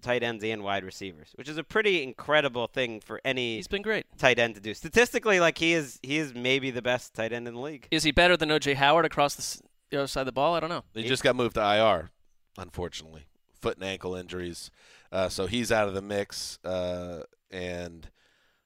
[0.03, 3.82] tight ends and wide receivers, which is a pretty incredible thing for any He's been
[3.82, 4.07] great.
[4.18, 4.74] tight end to do.
[4.74, 7.88] Statistically, like he is, he is maybe the best tight end in the league.
[7.90, 10.55] Is he better than OJ Howard across the, the other side of the ball?
[10.55, 10.84] I don't know.
[10.94, 12.11] He just got moved to IR,
[12.59, 13.26] unfortunately,
[13.61, 14.70] foot and ankle injuries.
[15.12, 16.59] Uh, so he's out of the mix.
[16.64, 18.09] Uh, and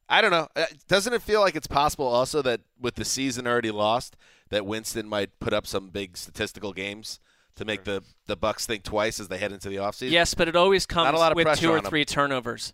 [0.08, 0.48] I don't know.
[0.54, 4.16] Uh, Doesn't it feel like it's possible also that with the season already lost,
[4.50, 7.18] that Winston might put up some big statistical games
[7.56, 10.10] to make the the Bucks think twice as they head into the offseason?
[10.10, 12.72] Yes, but it always comes Not a lot of with two or three turnovers.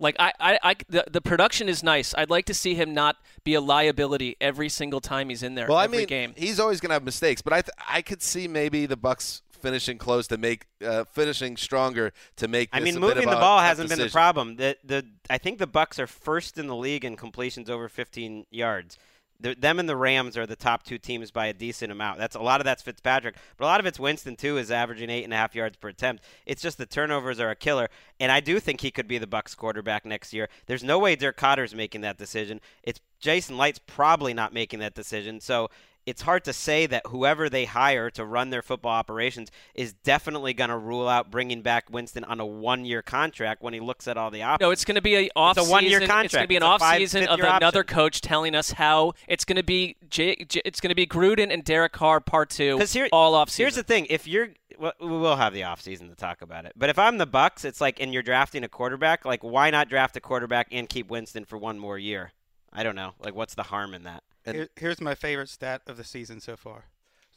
[0.00, 2.14] Like I, I, I the, the production is nice.
[2.16, 5.66] I'd like to see him not be a liability every single time he's in there.
[5.66, 6.34] Well, I mean, game.
[6.36, 9.42] he's always going to have mistakes, but I th- I could see maybe the Bucks
[9.60, 12.68] finishing close to make uh, finishing stronger to make.
[12.72, 14.56] I mean, a bit moving of the a ball hasn't been the problem.
[14.56, 18.46] The the I think the Bucks are first in the league in completions over 15
[18.50, 18.98] yards.
[19.40, 22.18] The, them and the Rams are the top two teams by a decent amount.
[22.18, 25.10] That's a lot of that's Fitzpatrick, but a lot of it's Winston too, is averaging
[25.10, 26.24] eight and a half yards per attempt.
[26.44, 29.28] It's just the turnovers are a killer, and I do think he could be the
[29.28, 30.48] Bucks quarterback next year.
[30.66, 32.60] There's no way Dirk Koetter's making that decision.
[32.82, 35.40] It's Jason Licht's probably not making that decision.
[35.40, 35.70] So
[36.08, 40.54] it's hard to say that whoever they hire to run their football operations is definitely
[40.54, 44.16] going to rule out bringing back Winston on a one-year contract when he looks at
[44.16, 44.66] all the options.
[44.66, 45.58] No, it's going to be a off.
[45.58, 46.24] It's a one-year contract.
[46.26, 47.94] It's going to be an off season of another option.
[47.94, 49.96] coach telling us how it's going to be.
[50.08, 52.78] J, J, it's going to be Gruden and Derek Carr part two.
[52.78, 53.64] Here, all off season.
[53.64, 54.48] Here's the thing: if you're,
[54.78, 56.72] well, we will have the offseason to talk about it.
[56.74, 59.88] But if I'm the Bucks, it's like, and you're drafting a quarterback, like, why not
[59.88, 62.32] draft a quarterback and keep Winston for one more year?
[62.72, 63.12] I don't know.
[63.20, 64.22] Like, what's the harm in that?
[64.54, 66.84] Here, here's my favorite stat of the season so far.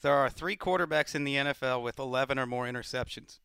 [0.01, 3.39] There are three quarterbacks in the NFL with 11 or more interceptions.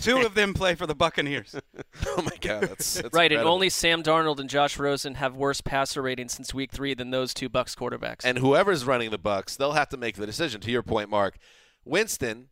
[0.00, 1.56] Two of them play for the Buccaneers.
[2.06, 5.60] oh my God, that's, that's right, and only Sam Darnold and Josh Rosen have worse
[5.60, 8.24] passer ratings since Week Three than those two Bucks quarterbacks.
[8.24, 10.60] And whoever's running the Bucks, they'll have to make the decision.
[10.60, 11.38] To your point, Marc,
[11.84, 12.48] Winston,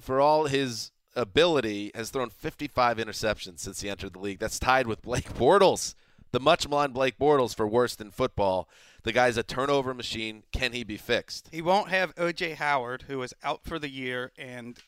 [0.00, 4.38] for all his ability, has thrown 55 interceptions since he entered the league.
[4.38, 5.94] That's tied with Blake Bortles,
[6.32, 8.68] the much maligned Blake Bortles for worst in football.
[9.04, 10.42] The guy's a turnover machine.
[10.52, 11.48] Can he be fixed?
[11.52, 12.54] He won't have O.J.
[12.54, 14.78] Howard, who is out for the year and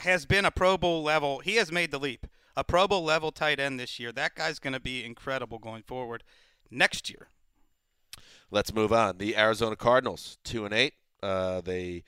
[0.00, 1.38] has been a Pro Bowl level.
[1.40, 2.26] He has made the leap.
[2.56, 4.12] A Pro Bowl level tight end this year.
[4.12, 6.24] That guy's going to be incredible going forward
[6.70, 7.28] next year.
[8.50, 9.18] Let's move on.
[9.18, 10.94] The Arizona Cardinals, two and eight.
[11.22, 12.02] Uh, they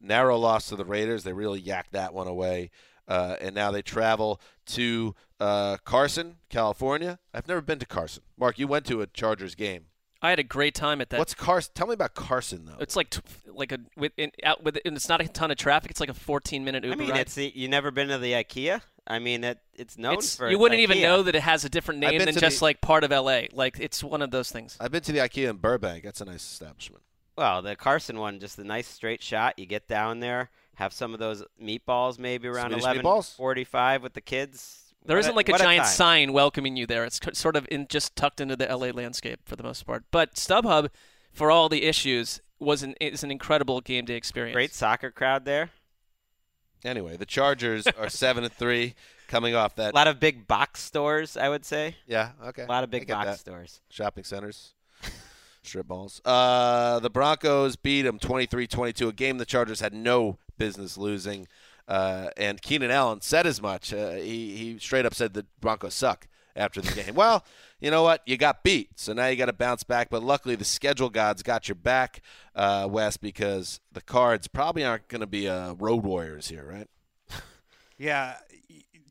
[0.00, 1.22] narrow loss to the Raiders.
[1.22, 2.70] They really yacked that one away.
[3.06, 7.18] Uh, and now they travel to uh, Carson, California.
[7.32, 8.22] I've never been to Carson.
[8.38, 9.86] Marc, you went to a Chargers game.
[10.24, 11.18] I had a great time at that.
[11.18, 11.72] What's Carson?
[11.74, 12.76] Tell me about Carson, though.
[12.80, 15.58] It's like t- like a with in, out with and it's not a ton of
[15.58, 15.90] traffic.
[15.90, 17.20] It's like a 14 minute Uber I mean, ride.
[17.20, 18.80] it's the, you never been to the IKEA.
[19.06, 21.68] I mean, it, it's known It's- for you wouldn't even know that it has a
[21.68, 23.42] different name been than just the- like part of LA.
[23.52, 24.78] Like it's one of those things.
[24.80, 26.04] I've been to the IKEA in Burbank.
[26.04, 27.02] That's a nice establishment.
[27.36, 29.58] Well, the Carson one, just a nice straight shot.
[29.58, 33.36] You get down there, have some of those meatballs, maybe around Swedish eleven meatballs?
[33.36, 34.83] forty-five with the kids.
[35.06, 35.92] There What isn't like a what giant time.
[35.92, 37.04] sign welcoming you there.
[37.04, 40.04] It's c- sort of in just tucked into the LA landscape for the most part.
[40.10, 40.88] But StubHub,
[41.32, 44.54] for all the issues, was an is an incredible game day experience.
[44.54, 45.70] Great soccer crowd there.
[46.84, 48.94] Anyway, the Chargers are seven and three,
[49.28, 49.92] coming off that.
[49.92, 51.96] A lot of big box stores, I would say.
[52.06, 52.62] Yeah, okay.
[52.62, 53.38] A lot of big box that.
[53.40, 53.80] stores.
[53.88, 54.74] shopping centers,
[55.62, 56.20] strip malls.
[56.24, 61.46] Uh, the Broncos beat them 23-22, a game the Chargers had no business losing.
[61.86, 63.92] Uh, and Keenan Allen said as much.
[63.92, 66.26] Uh, he he straight up said the Broncos suck
[66.56, 67.14] after the game.
[67.14, 67.44] well,
[67.80, 68.22] you know what?
[68.26, 70.08] You got beat, so now you got to bounce back.
[70.08, 72.22] But luckily, the schedule gods got your back,
[72.54, 76.88] uh, Wes, because the Cards probably aren't going to be uh, road warriors here, right?
[77.96, 78.38] Yeah,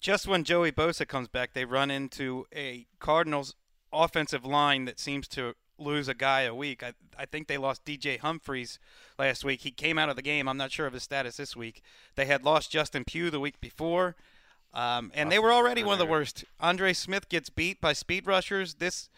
[0.01, 3.55] just when Joey Bosa comes back, they run into a Cardinals
[3.93, 5.53] offensive line that seems to
[5.83, 6.83] lose a guy a week.
[6.83, 8.79] I, I think they lost DJ Humphries
[9.17, 9.61] last week.
[9.61, 10.47] He came out of the game.
[10.47, 11.81] I'm not sure of his status this week.
[12.15, 14.15] They had lost Justin Pugh the week before,
[14.73, 16.45] um, and they were already one of the worst.
[16.59, 18.75] Andre Smith gets beat by speed rushers.
[18.75, 19.09] This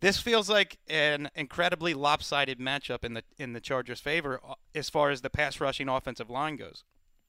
[0.00, 4.90] this feels like an incredibly lopsided matchup in the in the Chargers' favor uh, as
[4.90, 6.84] far as the pass rushing offensive line goes.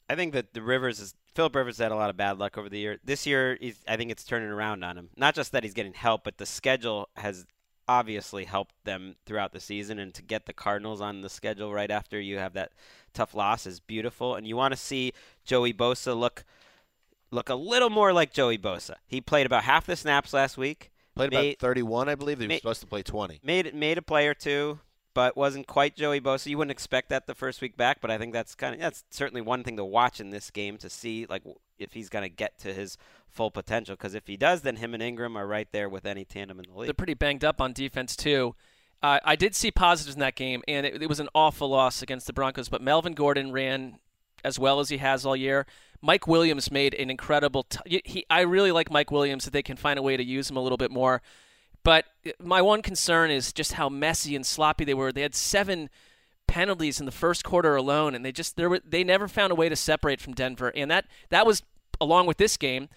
[0.09, 2.69] I think that the Rivers is Philip Rivers had a lot of bad luck over
[2.69, 2.99] the year.
[3.03, 5.09] This year, he's, I think it's turning around on him.
[5.17, 7.45] Not just that he's getting help, but the schedule has
[7.87, 9.99] obviously helped them throughout the season.
[9.99, 12.71] And to get the Cardinals on the schedule right after you have that
[13.13, 14.35] tough loss is beautiful.
[14.35, 15.13] And you want to see
[15.45, 16.43] Joey Bosa look
[17.31, 18.95] look a little more like Joey Bosa.
[19.07, 20.91] He played about half the snaps last week.
[21.15, 22.39] Played made, about 31, I believe.
[22.39, 23.41] He was ma- supposed to play 20.
[23.43, 24.79] made made a play or two,
[25.13, 26.47] but wasn't quite Joey Bosa.
[26.47, 29.03] You wouldn't expect that the first week back, but I think that's kind of that's
[29.11, 31.43] certainly one thing to watch in this game to see like
[31.77, 32.97] if he's going to get to his
[33.33, 33.95] full potential.
[33.95, 36.65] Because if he does, then him and Ingram are right there with any tandem in
[36.69, 36.87] the league.
[36.87, 38.55] They're pretty banged up on defense too.
[39.01, 42.01] Uh, I did see positives in that game, and it, it was an awful loss
[42.01, 42.69] against the Broncos.
[42.69, 43.99] But Melvin Gordon ran
[44.45, 45.65] as well as he has all year.
[46.01, 47.63] Mike Williams made an incredible.
[47.63, 49.43] T- he, I really like Mike Williams.
[49.45, 51.21] That they can find a way to use him a little bit more,
[51.83, 52.05] but
[52.39, 55.11] my one concern is just how messy and sloppy they were.
[55.11, 55.89] They had seven
[56.47, 59.55] penalties in the first quarter alone, and they just there were, they never found a
[59.55, 60.71] way to separate from Denver.
[60.75, 61.63] And that that was
[61.99, 62.89] along with this game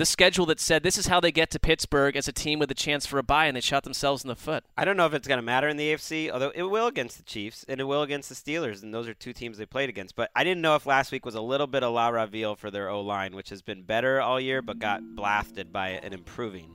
[0.00, 2.70] the schedule that said this is how they get to Pittsburgh as a team with
[2.70, 4.64] a chance for a bye, and they shot themselves in the foot.
[4.74, 7.18] I don't know if it's going to matter in the AFC, although it will against
[7.18, 9.90] the Chiefs and it will against the Steelers, and those are two teams they played
[9.90, 10.16] against.
[10.16, 12.70] But I didn't know if last week was a little bit of La Raville for
[12.70, 16.74] their O line, which has been better all year, but got blasted by an improving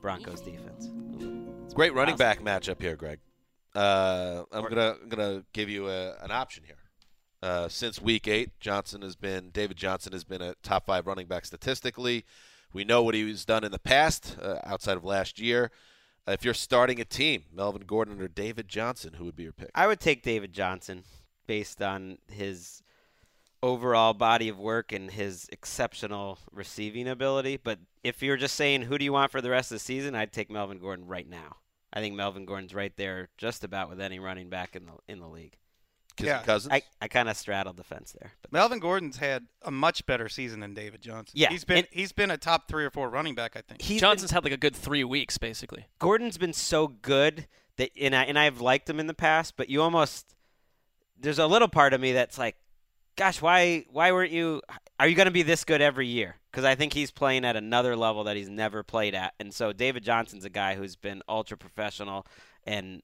[0.00, 0.88] Broncos defense.
[1.74, 3.18] Great running back matchup here, Greg.
[3.74, 6.78] Uh, I'm gonna gonna give you a, an option here.
[7.42, 11.26] Uh, since week eight, Johnson has been David Johnson has been a top five running
[11.26, 12.24] back statistically.
[12.74, 15.70] We know what he's done in the past, uh, outside of last year.
[16.26, 19.52] Uh, if you're starting a team, Melvin Gordon or David Johnson, who would be your
[19.52, 19.70] pick?
[19.76, 21.04] I would take David Johnson
[21.46, 22.82] based on his
[23.62, 27.58] overall body of work and his exceptional receiving ability.
[27.62, 30.16] But if you're just saying who do you want for the rest of the season,
[30.16, 31.58] I'd take Melvin Gordon right now.
[31.92, 35.20] I think Melvin Gordon's right there, just about with any running back in the in
[35.20, 35.56] the league.
[36.18, 36.42] Yeah.
[36.42, 36.72] Cousins.
[36.72, 38.32] I, I kind of straddled the fence there.
[38.42, 41.32] But Melvin Gordon's had a much better season than David Johnson.
[41.34, 43.56] Yeah, he's been and- he's been a top three or four running back.
[43.56, 43.82] I think.
[43.82, 45.86] he's Johnson's had like a good three weeks, basically.
[45.98, 47.46] Gordon's been so good
[47.76, 50.34] that and I and I've liked him in the past, but you almost
[51.18, 52.56] there's a little part of me that's like,
[53.16, 54.62] gosh, why why weren't you?
[55.00, 56.36] Are you going to be this good every year?
[56.50, 59.72] Because I think he's playing at another level that he's never played at, and so
[59.72, 62.26] David Johnson's a guy who's been ultra professional
[62.64, 63.02] and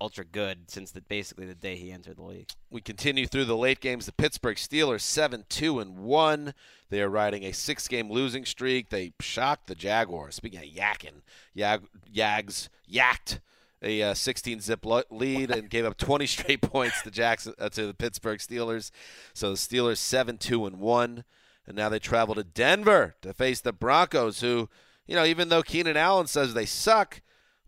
[0.00, 2.50] ultra good since the, basically the day he entered the league.
[2.70, 4.06] We continue through the late games.
[4.06, 6.54] The Pittsburgh Steelers seven two and one.
[6.90, 8.90] They are riding a six game losing streak.
[8.90, 10.36] They shocked the Jaguars.
[10.36, 11.22] Speaking of yakking,
[11.56, 11.82] Jag,
[12.12, 13.40] Yags yacked
[13.82, 17.86] a uh, 16 zip lead and gave up 20 straight points to Jackson uh, to
[17.86, 18.90] the Pittsburgh Steelers.
[19.34, 21.24] So the Steelers seven two and one,
[21.66, 24.68] and now they travel to Denver to face the Broncos, who
[25.06, 27.20] you know even though Keenan Allen says they suck.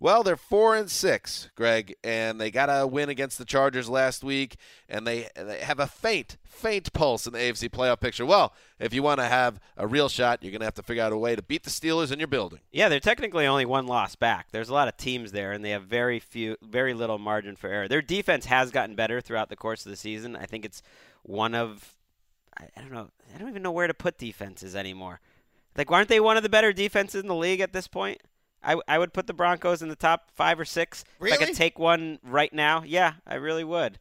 [0.03, 4.25] Well, they're four and six, Greg, and they got a win against the Chargers last
[4.25, 4.57] week,
[4.89, 8.25] and they they have a faint, faint pulse in the AFC playoff picture.
[8.25, 11.03] Well, if you want to have a real shot, you're going to have to figure
[11.03, 12.61] out a way to beat the Steelers in your building.
[12.73, 14.47] Yeah, they're technically only one loss back.
[14.53, 17.69] There's a lot of teams there, and they have very few, very little margin for
[17.69, 17.87] error.
[17.87, 20.35] Their defense has gotten better throughout the course of the season.
[20.35, 20.83] I think it's
[21.25, 21.95] one of,
[22.59, 25.21] I, I don't know, I don't even know where to put defenses anymore.
[25.77, 28.23] Like, aren't they one of the better defenses in the league at this point?
[28.63, 31.05] I, I would put the Broncos in the top five or six.
[31.19, 31.35] Really?
[31.35, 33.99] If I could take one right now, yeah, I really would.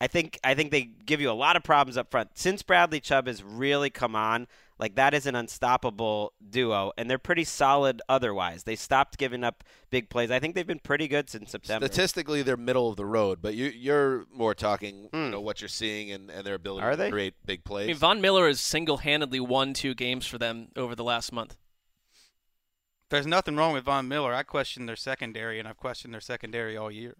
[0.00, 2.30] I think I think they give you a lot of problems up front.
[2.34, 7.18] Since Bradley Chubb has really come on, like that is an unstoppable duo, and they're
[7.18, 8.64] pretty solid otherwise.
[8.64, 10.30] They stopped giving up big plays.
[10.30, 11.86] I think they've been pretty good since September.
[11.86, 15.30] Statistically, they're middle of the road, but you, you're more talking, you hmm.
[15.30, 17.10] know, what you're seeing and, and their ability Are to they?
[17.10, 17.84] create big plays.
[17.84, 21.56] I mean, Von Miller has single-handedly won two games for them over the last month.
[23.14, 24.34] There's nothing wrong with Von Miller.
[24.34, 27.14] I question their secondary, and I've questioned their secondary all year.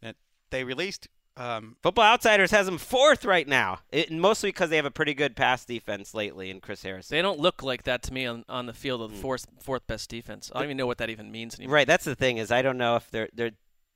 [0.00, 0.14] And
[0.50, 1.08] they released.
[1.36, 5.14] Um, Football Outsiders has them fourth right now, it, mostly because they have a pretty
[5.14, 7.16] good pass defense lately in Chris Harrison.
[7.16, 9.86] They don't look like that to me on, on the field of the fourth fourth
[9.86, 10.50] best defense.
[10.54, 11.74] I don't even know what that even means anymore.
[11.74, 13.52] Right, that's the thing is I don't know if they're they're.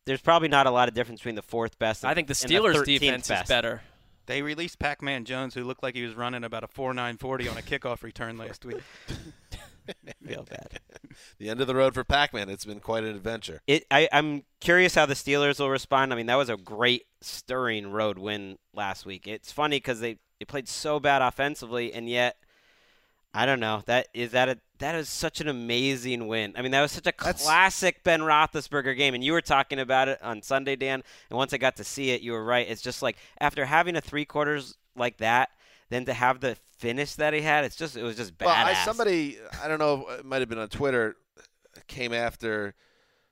[0.07, 2.03] There's probably not a lot of difference between the fourth best.
[2.03, 3.45] And, I think the Steelers' 13th defense best.
[3.45, 3.83] is better.
[4.27, 7.49] they released Pac-Man Jones, who looked like he was running about a four nine forty
[7.49, 8.83] on a kickoff return last week.
[10.27, 10.81] Feel bad.
[11.39, 12.49] the end of the road for Pac-Man.
[12.49, 13.61] It's been quite an adventure.
[13.67, 16.13] It, I, I'm curious how the Steelers will respond.
[16.13, 19.27] I mean, that was a great stirring road win last week.
[19.27, 22.37] It's funny because they, they played so bad offensively, and yet
[23.35, 26.53] I don't know that is that a that is such an amazing win.
[26.57, 29.79] I mean, that was such a That's- classic Ben Roethlisberger game, and you were talking
[29.79, 31.03] about it on Sunday, Dan.
[31.31, 32.69] And once I got to see it, you were right.
[32.69, 35.51] It's just like after having a three quarters like that,
[35.93, 38.47] then to have the finish that he had, it's just it was just badass.
[38.47, 41.17] Well, I, somebody, I don't know, it might have been on Twitter,
[41.87, 42.75] came after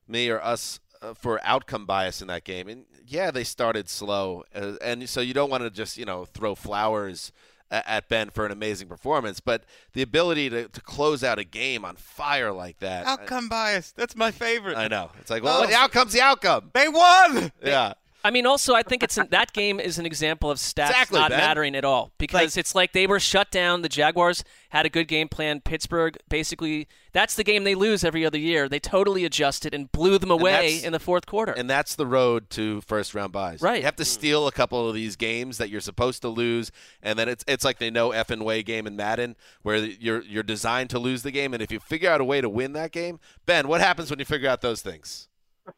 [0.07, 2.69] me or us uh, for outcome bias in that game.
[2.69, 4.45] And yeah, they started slow.
[4.55, 7.33] Uh, and so you don't want to just, you know, throw flowers
[7.71, 9.41] at, at Ben for an amazing performance.
[9.41, 13.07] But the ability to, to close out a game on fire like that.
[13.07, 13.93] I- Outcome bias.
[13.93, 14.77] That's my favorite.
[14.77, 15.11] I, know.
[15.21, 15.67] It's like, well, Oh.
[15.67, 16.71] the outcome's the outcome.
[16.75, 17.53] They won.
[17.65, 17.95] Yeah.
[18.23, 21.18] I mean, also, I think it's an, that game is an example of stats Exactly,
[21.18, 21.39] not Ben.
[21.39, 23.83] mattering at all because it's like they were shut down.
[23.83, 25.61] The Jaguars had a good game plan.
[25.61, 28.68] Pittsburgh basically that's the game they lose every other year.
[28.68, 31.53] They totally adjusted and blew them away in the fourth quarter.
[31.53, 33.62] And that's the road to first round buys.
[33.62, 33.79] Right.
[33.79, 34.09] You have to hmm.
[34.09, 36.71] steal a couple of these games that you're supposed to lose,
[37.03, 40.23] and then it's it's like they know F and way game in Madden where you're
[40.23, 42.73] you're designed to lose the game, and if you figure out a way to win
[42.75, 45.29] that game, Ben, what happens when you figure out those things?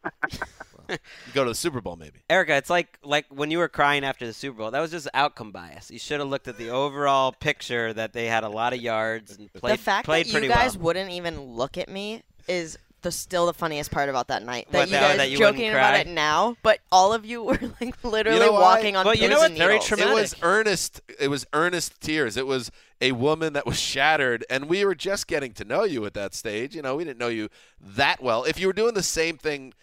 [0.88, 2.20] Well, you go to the Super Bowl, maybe.
[2.30, 4.70] Erica, it's like like when you were crying after the Super Bowl.
[4.70, 5.90] That was just outcome bias.
[5.90, 9.36] You should have looked at the overall picture that they had a lot of yards
[9.38, 10.86] and played the fact played that you guys well.
[10.86, 14.68] wouldn't even look at me is the still the funniest part about that night.
[14.70, 17.42] That What, you guys that you joking wouldn't about it now, but all of you
[17.42, 19.50] were like literally know walking on Well, pins you know what?
[19.50, 19.88] and Very needles.
[19.88, 20.12] traumatic.
[20.12, 21.00] It was earnest.
[21.18, 22.36] It was earnest tears.
[22.36, 22.70] It was
[23.00, 26.32] a woman that was shattered, and we were just getting to know you at that
[26.32, 26.76] stage.
[26.76, 27.48] You know, we didn't know you
[27.80, 28.44] that well.
[28.44, 29.74] If you were doing the same thing,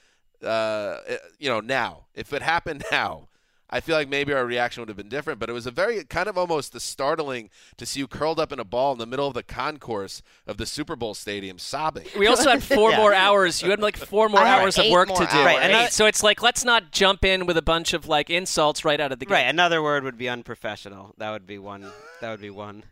[0.43, 0.97] uh,
[1.39, 3.27] you know, now, if it happened now,
[3.71, 5.39] I feel like maybe our reaction would have been different.
[5.39, 8.51] But it was a very kind of almost the startling to see you curled up
[8.51, 12.07] in a ball in the middle of the concourse of the Super Bowl stadium, sobbing.
[12.17, 12.97] We also had four Yeah.
[12.97, 13.61] more hours.
[13.61, 15.43] You had like four more I hours of work to do.
[15.45, 15.75] Right, and Eight.
[15.75, 18.99] I- so it's like let's not jump in with a bunch of like insults right
[18.99, 19.33] out of the gate.
[19.35, 19.41] Right.
[19.47, 21.13] Another word would be unprofessional.
[21.19, 21.85] That would be one.
[22.21, 22.83] That would be one.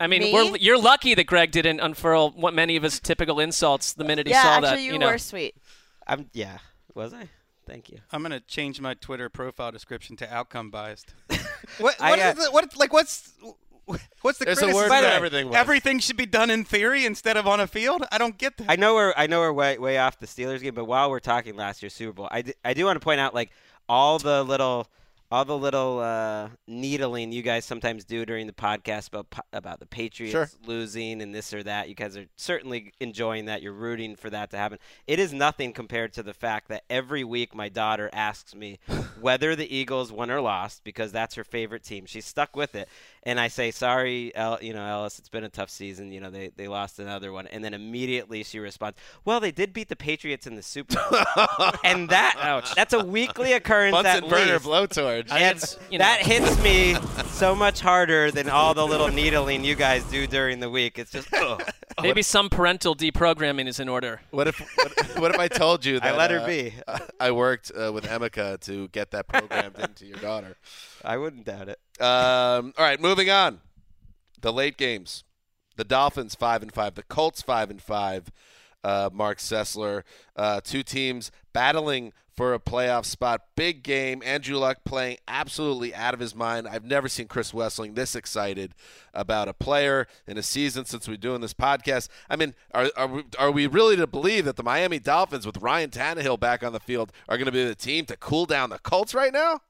[0.00, 0.32] I mean, Me?
[0.32, 4.26] we're, you're lucky that Greg didn't unfurl what many of his typical insults the minute
[4.26, 4.80] he yeah, saw actually, that.
[4.80, 5.54] you, You know, were sweet.
[6.06, 6.30] I'm.
[6.32, 6.56] Yeah.
[6.94, 7.28] Was I?
[7.66, 7.98] Thank you.
[8.10, 11.14] I'm gonna change my Twitter profile description to outcome biased.
[11.78, 12.00] what?
[12.00, 12.76] I What is the, what?
[12.76, 13.32] Like what's?
[14.22, 14.90] What's the There's a criticism?
[14.90, 15.56] word for everything, Wes.
[15.56, 18.04] Everything should be done in theory instead of on a field.
[18.12, 18.70] I don't get that.
[18.70, 21.20] I know we're I know we're way way off the Steelers game, but while we're
[21.20, 23.50] talking last year's Super Bowl, I, d- I do want to point out like
[23.88, 24.86] all the little
[25.32, 29.86] all the little uh, needling you guys sometimes do during the podcast about about the
[29.86, 30.50] Patriots Sure.
[30.66, 31.88] losing and this or that.
[31.88, 33.62] You guys are certainly enjoying that.
[33.62, 34.78] You're rooting for that to happen.
[35.06, 38.78] It is nothing compared to the fact that every week my daughter asks me
[39.22, 42.04] whether the Eagles won or lost because that's her favorite team.
[42.04, 42.88] She's stuck with it,
[43.22, 45.18] and I say sorry, El- you know, Ellis.
[45.18, 46.12] It's been a tough season.
[46.12, 49.72] You know, they they lost another one, and then immediately she responds, "Well, they did
[49.72, 54.28] beat the Patriots in the Super Bowl," and that that's a weekly occurrence at Bunsen
[54.28, 54.66] burner least.
[55.28, 55.78] Blowtorch.
[55.78, 56.04] And you know.
[56.04, 56.94] that hits me
[57.26, 60.98] so much harder than all the little needling you guys do during the week.
[60.98, 61.62] It's just, ugh.
[62.02, 64.20] maybe some parental deprogramming is in order.
[64.30, 66.74] What if what, what if I told you I that let her uh, be.
[67.20, 70.56] I worked uh, with Emeka to get that programmed into your daughter.
[71.04, 71.78] I wouldn't doubt it.
[72.00, 73.60] Um, all right, moving on.
[74.40, 75.24] The late games.
[75.76, 76.94] The Dolphins five and five.
[76.94, 78.30] The Colts five and five.
[78.84, 80.02] Uh, Marc Sessler.
[80.36, 83.42] Uh, two teams battling for a playoff spot.
[83.56, 84.22] Big game.
[84.24, 86.66] Andrew Luck playing absolutely out of his mind.
[86.66, 88.74] I've never seen Chris Wesseling this excited
[89.12, 92.08] about a player in a season since we're doing this podcast.
[92.30, 95.58] I mean, are are we, are we really to believe that the Miami Dolphins with
[95.58, 98.70] Ryan Tannehill back on the field are going to be the team to cool down
[98.70, 99.60] the Colts right now?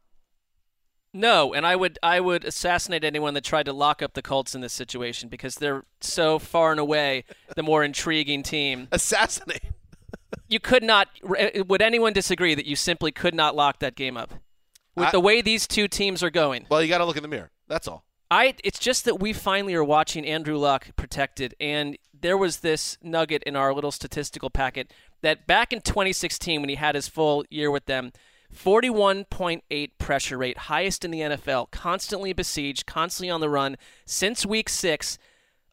[1.15, 4.55] No, and I would I would assassinate anyone that tried to lock up the Colts
[4.55, 8.89] in this situation because they're so far and away the more intriguing team.
[8.93, 9.63] Assassinate.
[10.49, 11.09] You could not.
[11.37, 14.35] Eh, would anyone disagree that you simply could not lock that game up
[14.95, 16.67] with I- the way these two teams are going?
[16.71, 17.51] Well, you got to look in the mirror.
[17.69, 18.05] That's all.
[18.31, 22.97] I it's just that we finally are watching Andrew Luck protected and there was this
[23.03, 27.45] nugget in our little statistical packet that back in 2016 when he had his full
[27.51, 28.11] year with them
[28.55, 33.77] 41.8 pressure rate highest in the NFL constantly besieged constantly on the run
[34.07, 35.19] since week 6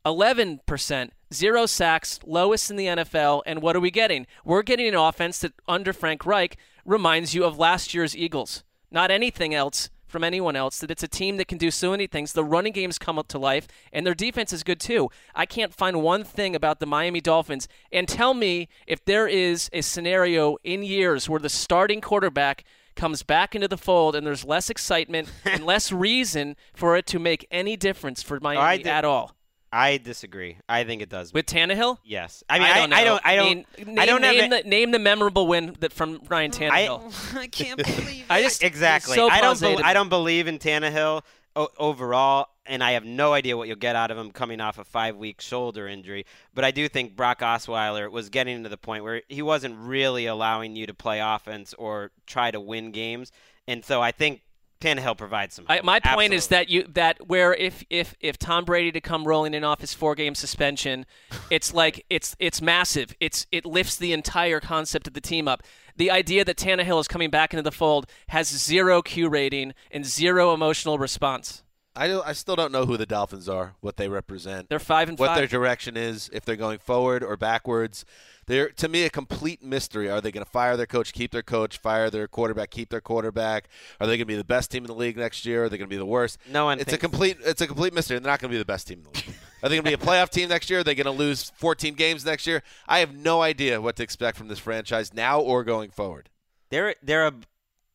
[0.05, 4.95] 11% zero sacks lowest in the NFL and what are we getting we're getting an
[4.95, 10.23] offense that under Frank Reich reminds you of last year's Eagles not anything else from
[10.23, 12.33] anyone else that it's a team that can do so many things.
[12.33, 15.09] The running games come up to life, and their defense is good too.
[15.35, 17.67] I can't find one thing about the Miami Dolphins.
[17.91, 22.63] And tell me if there is a scenario in years where the starting quarterback
[22.95, 27.19] comes back into the fold and there's less excitement and less reason for it to
[27.19, 29.35] make any difference for Miami di- at all.
[29.71, 30.57] I disagree.
[30.67, 31.31] I think it does.
[31.33, 31.97] With Tannehill?
[32.03, 32.43] yes.
[32.49, 32.95] I mean, I, don't know.
[32.95, 33.21] I don't.
[33.25, 33.85] I don't.
[33.87, 36.51] mean, I don't name, have name it- the, name the memorable win that from Ryan
[36.51, 37.35] Tannehill.
[37.37, 39.15] I can't believe I just exactly.
[39.15, 39.55] so I don't.
[39.55, 41.21] blasé bel to I don't believe in Tannehill
[41.55, 44.79] o- overall, and I have no idea what you'll get out of him coming off
[44.79, 46.25] a five-week shoulder injury.
[46.53, 50.25] But I do think Brock Osweiler was getting to the point where he wasn't really
[50.25, 53.31] allowing you to play offense or try to win games,
[53.67, 54.41] and so I think
[54.81, 55.65] Tannehill provides some.
[55.67, 59.25] I, my point is that you that where if if if Tom Brady to come
[59.25, 61.05] rolling in off his four game suspension,
[61.49, 63.13] it's like it's it's massive.
[63.19, 65.63] It's it lifts the entire concept of the team up.
[65.97, 70.05] The idea that Tannehill is coming back into the fold has zero Q rating and
[70.05, 71.63] zero emotional response.
[71.99, 75.19] I I still don't know who the Dolphins are, what they represent, They're five and
[75.19, 75.37] what five.
[75.37, 78.05] their direction is, if they're going forward or backwards.
[78.47, 80.09] They're to me a complete mystery.
[80.09, 83.01] Are they going to fire their coach, keep their coach, fire their quarterback, keep their
[83.01, 83.69] quarterback?
[83.99, 85.65] Are they going to be the best team in the league next year?
[85.65, 86.39] Are they going to be the worst?
[86.49, 87.37] No one It's a complete.
[87.45, 88.17] It's a complete mystery.
[88.17, 89.35] They're not going to be the best team in the league.
[89.61, 90.79] Are they going to be a playoff team next year?
[90.79, 92.63] Are they going to lose 14 games next year?
[92.87, 96.29] I have no idea what to expect from this franchise now or going forward.
[96.69, 97.33] They're they're a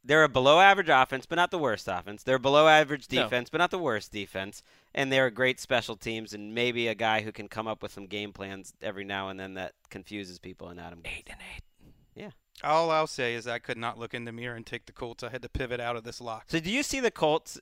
[0.04, 2.22] they're a below average offense, but not the worst offense.
[2.22, 3.22] They're a below average No.
[3.22, 4.62] defense, but not the worst defense.
[4.94, 8.06] And they're great special teams, and maybe a guy who can come up with some
[8.06, 10.68] game plans every now and then that confuses people.
[10.70, 11.62] In Adam, eight and eight.
[12.14, 12.30] Yeah.
[12.62, 15.24] All I'll say is I could not look in the mirror and take the Colts.
[15.24, 16.44] I had to pivot out of this lock.
[16.48, 17.58] So do you see the Colts?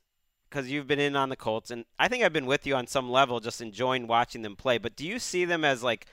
[0.50, 2.86] Because you've been in on the Colts, and I think I've been with you on
[2.86, 4.76] some level, just enjoying watching them play.
[4.76, 6.06] But do you see them as like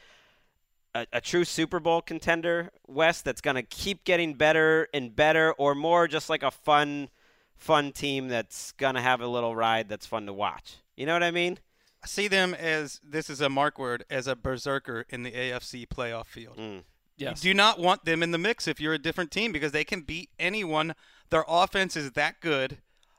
[0.95, 5.53] a, a true Super Bowl contender, Wes, that's going to keep getting better and better,
[5.53, 7.09] or more just like a fun,
[7.55, 10.77] fun team that's going to have a little ride that's fun to watch?
[10.95, 11.59] You know what I mean?
[12.03, 15.87] I see them as this is a mark word as a berserker in the AFC
[15.87, 16.57] playoff field.
[16.57, 16.83] Mm.
[17.17, 17.43] Yes.
[17.43, 19.83] You do not want them in the mix if you're a different team because they
[19.83, 20.95] can beat anyone.
[21.29, 22.77] Their offense is that good.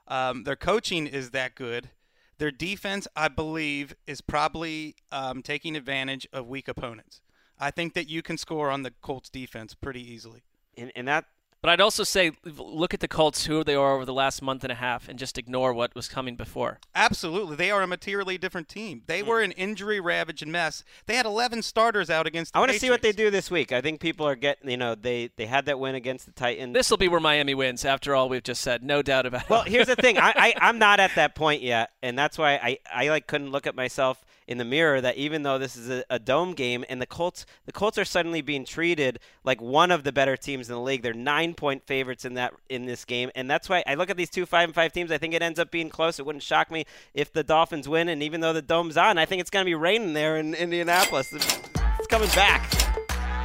[0.09, 1.91] Um, their coaching is that good.
[2.39, 7.21] Their defense, I believe, is probably um, taking advantage of weak opponents.
[7.61, 10.42] I think that you can score on the Colts defense pretty easily.
[10.76, 11.26] And, and that
[11.61, 14.64] But I'd also say look at the Colts, who they are over the last month
[14.64, 16.78] and a half, and just ignore what was coming before.
[16.94, 17.56] Absolutely.
[17.56, 19.02] They are a materially different team.
[19.06, 19.28] They hmm.
[19.28, 20.84] were an injury ravaged mess.
[21.04, 23.50] They had 11 starters out against the I want to see what they do this
[23.50, 23.72] week.
[23.72, 26.72] I think people are getting, you know, they they had that win against the Titans.
[26.72, 28.82] This will be where Miami wins, after all we've just said.
[28.82, 29.50] No doubt about it.
[29.50, 30.16] Well, here's the thing.
[30.16, 33.50] I, I I'm not at that point yet, and that's why I I like couldn't
[33.50, 35.01] look at myself in the mirror.
[35.01, 38.05] That even though this is a, a dome game, and the Colts the Colts are
[38.05, 41.01] suddenly being treated like one of the better teams in the league.
[41.03, 44.18] They're nine point favorites in that in this game, and that's why I look at
[44.18, 45.11] these two five and five teams.
[45.11, 46.18] I think it ends up being close.
[46.18, 46.84] It wouldn't shock me
[47.14, 49.70] if the Dolphins win, and even though the dome's on, I think it's going to
[49.70, 51.32] be raining there in Indianapolis.
[51.32, 52.68] It's coming back.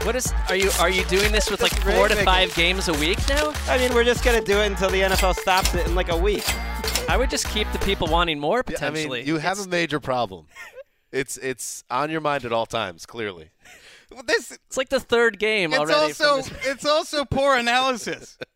[0.03, 0.31] What is?
[0.49, 3.53] Are you are you doing this with like four to five games a week now?
[3.67, 6.09] I mean, we're just going to do it until the NFL stops it in like
[6.09, 6.43] a week.
[7.09, 9.19] I would just keep the people wanting more Yeah, I potentially.
[9.19, 10.45] mean, you have It's- a major problem.
[11.15, 13.05] It's it's on your mind at all times.
[13.05, 13.49] Clearly,
[14.11, 16.13] Well, this It's like the third game it's already.
[16.13, 18.37] from also this- it's also poor analysis.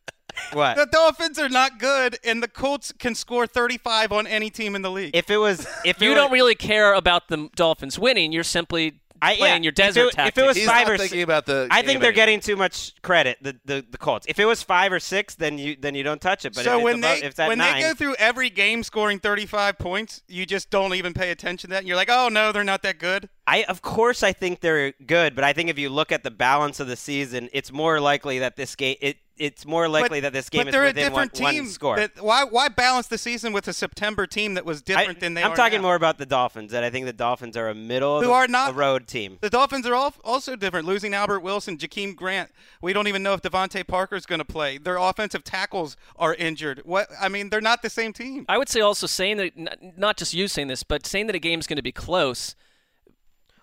[0.54, 0.78] What?
[0.78, 4.82] The Dolphins are not good, and the Colts can score 35 on any team in
[4.84, 5.14] the league.
[5.14, 8.32] If it was, if you was, don't really care about the Dolphins winning.
[8.32, 10.38] You're simply I, playing yeah, your if desert it, tactics.
[10.38, 11.68] If it was he's five not or thinking six, about the.
[11.72, 12.12] I think they're anymore.
[12.14, 13.38] getting too much credit.
[13.42, 14.26] The, the the Colts.
[14.30, 16.56] If it was five or six, then you then you don't touch it.
[16.56, 19.20] But so if when above, they if when nine, they go through every game scoring
[19.20, 21.80] 35 points, you just don't even pay attention to that.
[21.80, 23.30] And you're like, oh no, they're not that good.
[23.50, 26.32] I of course I think they're good, but I think if you look at the
[26.32, 30.34] balance of the season, it's more likely that this game it it's more likely that
[30.34, 31.66] this game but is they're a within one, different one team.
[31.68, 31.96] score.
[31.96, 35.34] That, why why balance the season with a September team that was I, different than
[35.34, 35.84] they I'm are talking now?
[35.88, 38.34] more about the Dolphins, That I think the Dolphins are a middle of Who the-
[38.34, 39.38] are not- a road team.
[39.40, 40.86] The Dolphins are all, also different.
[40.86, 42.52] Losing Albert Wilson, Jakeem Grant.
[42.82, 44.78] We don't even know if DeVante Parker is going to play.
[44.78, 46.82] Their offensive tackles are injured.
[46.84, 48.46] What I mean, they're not the same team.
[48.50, 51.40] I would say also saying that not just you saying this, but saying that a
[51.40, 52.56] game's going to be close.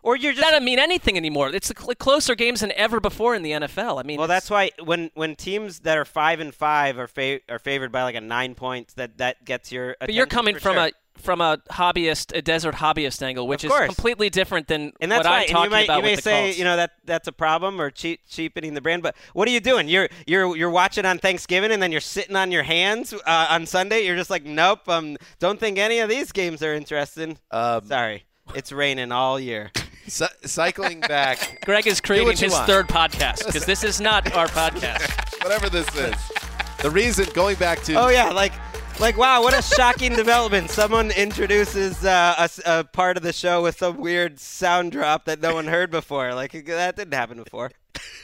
[0.06, 1.48] Or you're just that doesn't mean anything anymore.
[1.50, 3.98] It's the cl- closer games than ever before in the NFL.
[3.98, 7.40] I mean, Well, that's why when when teams that are five and five are fa-
[7.48, 9.96] are favored by like a nine points, that that gets your.
[9.98, 10.86] But you're coming from sure.
[10.86, 15.24] a from a hobbyist, a desert hobbyist angle, which is completely different than and that's
[15.24, 16.58] what why I'm and talking you might, about you may with the say Colts.
[16.58, 19.02] you know that that's a problem or cheap, cheapening the brand.
[19.02, 19.88] But what are you doing?
[19.88, 23.66] You're you're you're watching on Thanksgiving and then you're sitting on your hands uh, on
[23.66, 24.06] Sunday.
[24.06, 24.88] You're just like, nope.
[24.88, 27.38] Um, don't think any of these games are interesting.
[27.50, 29.72] Um, Sorry, it's raining all year.
[30.08, 31.64] Cy- cycling back.
[31.64, 32.66] Greg is creating his want.
[32.66, 35.42] third podcast because this is not our podcast.
[35.44, 36.14] Whatever this is.
[36.82, 38.52] The reason going back to Oh yeah, like
[39.00, 40.70] like wow, what a shocking development!
[40.70, 45.26] Someone introduces uh, a, s- a part of the show with some weird sound drop
[45.26, 46.34] that no one heard before.
[46.34, 47.70] Like that didn't happen before.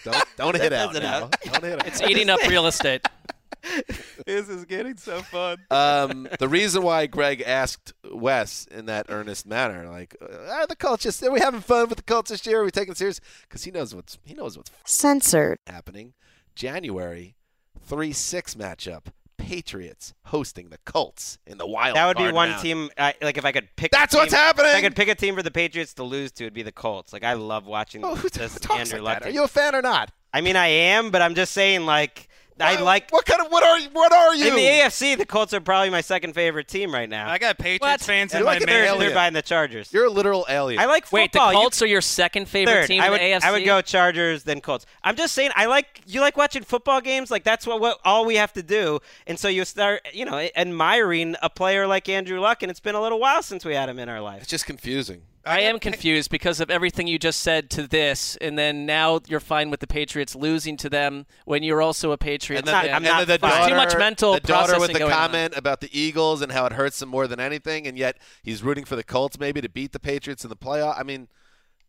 [0.05, 1.29] don't don't hit out doesn't now.
[1.45, 1.87] Don't hit out.
[1.87, 3.07] It's eating up real estate.
[4.27, 5.59] this is getting so fun.
[5.71, 11.03] um, the reason why Greg asked Wes in that earnest manner, like, are the Colts
[11.05, 12.61] just are we having fun with the Colts this year?
[12.61, 13.21] Are we taking it serious?
[13.43, 15.59] Because he knows what's he knows what's Censored.
[15.67, 16.13] happening.
[16.55, 17.35] January
[17.81, 19.07] three six matchup.
[19.39, 21.97] Patriots hosting the Colts in the wild.
[21.97, 22.63] That would be one round.
[22.63, 22.91] team.
[22.97, 23.93] I, like if I could pick.
[23.93, 24.71] a That's what's happening!
[24.71, 26.71] If I could pick a team for the Patriots to lose to, it'd be the
[26.71, 27.13] Colts.
[27.13, 29.23] Like I love watching Oh, who this talks Andrew like Luck.
[29.25, 29.29] that?
[29.31, 30.13] Are you a fan or not?
[30.33, 32.29] I mean, I am, but I'm just saying, like,
[32.63, 33.11] I What- like.
[33.11, 33.89] what kind of what are you?
[33.93, 34.47] What are you?
[34.49, 37.29] In the AFC, the Colts are probably my second favorite team right now.
[37.31, 38.01] I got Patriots What?
[38.01, 38.99] fans in You're my like an mail.
[38.99, 39.35] they're, alien.
[39.35, 39.93] the Chargers.
[39.93, 40.81] You're a literal alien.
[40.81, 41.21] I like football.
[41.21, 41.53] Wait, the football.
[41.53, 43.45] You- Colts are your second favorite Third, team I in would, the AFC.
[43.45, 44.87] I would go Chargers, then Colts.
[45.05, 47.31] I'm just saying, I like you like watching football games.
[47.31, 49.01] Like that's what, what all we have to do.
[49.27, 52.95] And so you start, you know, admiring a player like Andrew Luck, and it's been
[52.95, 54.43] a little while since we had him in our life.
[54.43, 55.23] It's just confusing.
[55.45, 59.41] I am confused because of everything you just said to this, and then now you're
[59.41, 62.59] fine with the Patriots losing to them when you're also a Patriot.
[62.61, 64.93] And then, not- I'm and not then the daughter, Too much mental the daughter with
[64.93, 65.19] the going on.
[65.19, 68.63] comment about the Eagles and how it hurts him more than anything, and yet he's
[68.63, 70.99] rooting for the Colts maybe to beat the Patriots in the playoff.
[70.99, 71.29] I mean,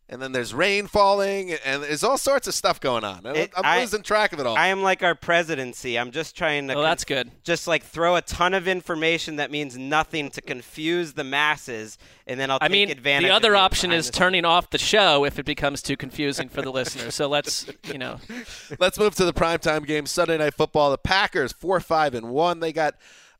[0.08, 3.24] and then there's rain falling, and there's all sorts of stuff going on.
[3.24, 4.56] It- I'm I- losing track of it all.
[4.56, 5.98] I am like our presidency.
[5.98, 6.74] I'm just trying to.
[6.74, 7.30] Oh, that's good.
[7.42, 11.96] Just like throw a ton of information that means nothing to confuse the masses,
[12.26, 13.28] and then I'll I take mean, advantage.
[13.28, 16.48] the other you option is the turning off the show if it becomes too confusing
[16.48, 17.10] for the listener.
[17.10, 18.18] So let's, you know,
[18.78, 20.90] Let's move to the primetime game, Sunday Night Football.
[20.90, 22.60] The Packers four five and one.
[22.60, 22.94] They got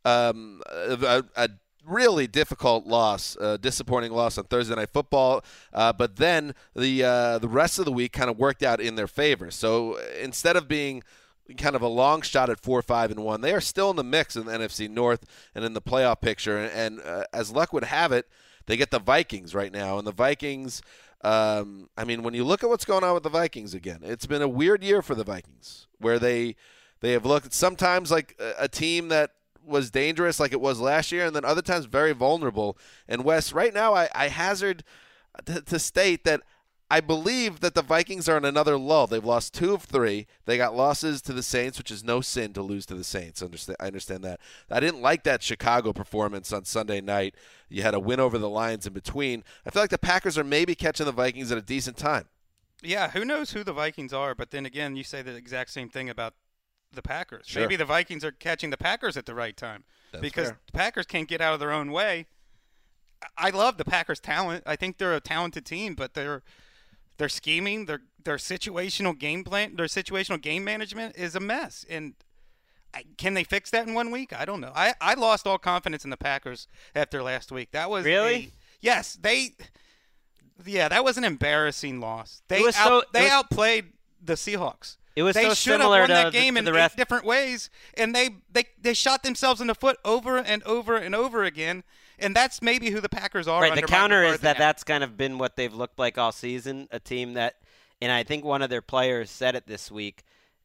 [0.04, 1.48] um, a, a
[1.86, 5.44] really difficult loss, uh, disappointing loss on Thursday Night Football.
[5.72, 8.94] Uh, but then the uh, the rest of the week kind of worked out in
[8.94, 9.50] their favor.
[9.50, 11.02] So instead of being
[11.58, 14.04] kind of a long shot at four, five, and one, they are still in the
[14.04, 15.24] mix in the NFC North
[15.54, 16.58] and in the playoff picture.
[16.58, 18.28] And, and uh, as luck would have it,
[18.66, 20.80] they get the Vikings right now, and the Vikings.
[21.22, 24.26] Um, I mean, when you look at what's going on with the Vikings again, it's
[24.26, 26.56] been a weird year for the Vikings, where they
[27.00, 29.32] they have looked sometimes like a, a team that
[29.66, 32.78] was dangerous like it was last year, and then other times very vulnerable.
[33.08, 34.84] And Wes, right now, I, I hazard
[35.46, 36.42] to, to state that
[36.90, 39.06] I believe that the Vikings are in another lull.
[39.06, 40.26] They've lost two of three.
[40.44, 43.42] They got losses to the Saints, which is no sin to lose to the Saints.
[43.42, 43.76] Understand?
[43.80, 44.38] I understand that.
[44.70, 47.34] I didn't like that Chicago performance on Sunday night.
[47.68, 49.44] You had a win over the Lions in between.
[49.66, 52.26] I feel like the Packers are maybe catching the Vikings at a decent time.
[52.82, 54.34] Yeah, who knows who the Vikings are?
[54.34, 56.34] But then again, you say the exact same thing about
[56.94, 57.46] the Packers.
[57.46, 57.62] Sure.
[57.62, 60.58] Maybe the Vikings are catching the Packers at the right time That's because fair.
[60.66, 62.26] the Packers can't get out of their own way.
[63.22, 64.62] I- I love the Packers' talent.
[64.66, 66.42] I think they're a talented team, but they're
[67.16, 67.86] they're scheming.
[67.86, 71.84] Their their situational game plan, their situational game management is a mess.
[71.88, 72.14] And
[72.92, 74.32] I, can they fix that in one week?
[74.32, 74.72] I don't know.
[74.74, 77.70] I, I lost all confidence in the Packers after last week.
[77.72, 78.34] That was Really?
[78.34, 79.50] a- yes, they.
[80.64, 82.42] Yeah, that was an embarrassing loss.
[82.48, 83.92] They out, so- they was- outplayed
[84.22, 84.96] the Seahawks.
[85.16, 87.70] It was they so should have won to that game to in eight different ways,
[87.96, 91.84] and they, they they shot themselves in the foot over and over and over again.
[92.18, 93.62] And that's maybe who the Packers are.
[93.62, 93.74] Right.
[93.74, 94.66] The counter is that now.
[94.66, 96.88] that's kind of been what they've looked like all season.
[96.90, 97.56] A team that,
[98.00, 100.22] and I think one of their players said it this week.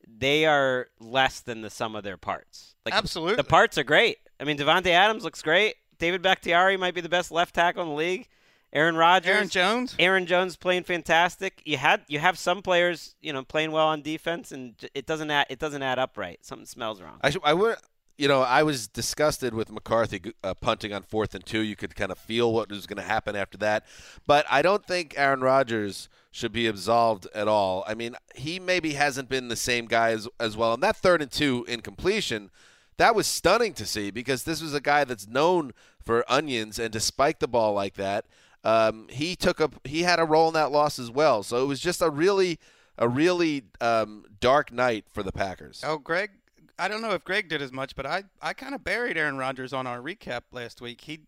[0.08, 2.76] They are less than the sum of their parts.
[2.86, 3.36] Like Absolutely.
[3.36, 4.18] the parts are great.
[4.39, 5.76] I mean, Davante Adams looks great.
[6.00, 8.28] David Bakhtiari might be the best left tackle in the league.
[8.72, 9.95] Aaron Rodgers, Aaron Jones.
[9.97, 11.61] Aaron Jones playing fantastic.
[11.65, 15.32] You had you have some players, you know, playing well on defense, and it doesn't
[15.32, 16.38] add it doesn't add up right.
[16.45, 17.20] Something smells wrong.
[17.24, 17.78] I, I would,
[18.17, 21.61] you know, I was disgusted with McCarthy uh, punting on fourth and two.
[21.61, 23.86] You could kind of feel what was going to happen after that,
[24.28, 27.84] but I don't think Aaron Rodgers should be absolved at all.
[27.88, 30.76] I mean, he maybe hasn't been the same guy as, as well.
[30.76, 32.51] And that third and two incompletion,
[32.97, 36.93] that was stunning to see because this was a guy that's known for onions, and
[36.93, 38.26] to spike the ball like that,
[38.64, 41.43] um, he took a he had a role in that loss as well.
[41.43, 42.60] So it was just a really
[42.97, 45.84] a really um, dark night for the Packers.
[45.86, 46.32] Oh, Gregg.
[46.78, 49.38] I don't know if Gregg did as much, but I, I kind of buried Aaron
[49.38, 51.01] Rodgers on our recap last week.
[51.01, 51.22] He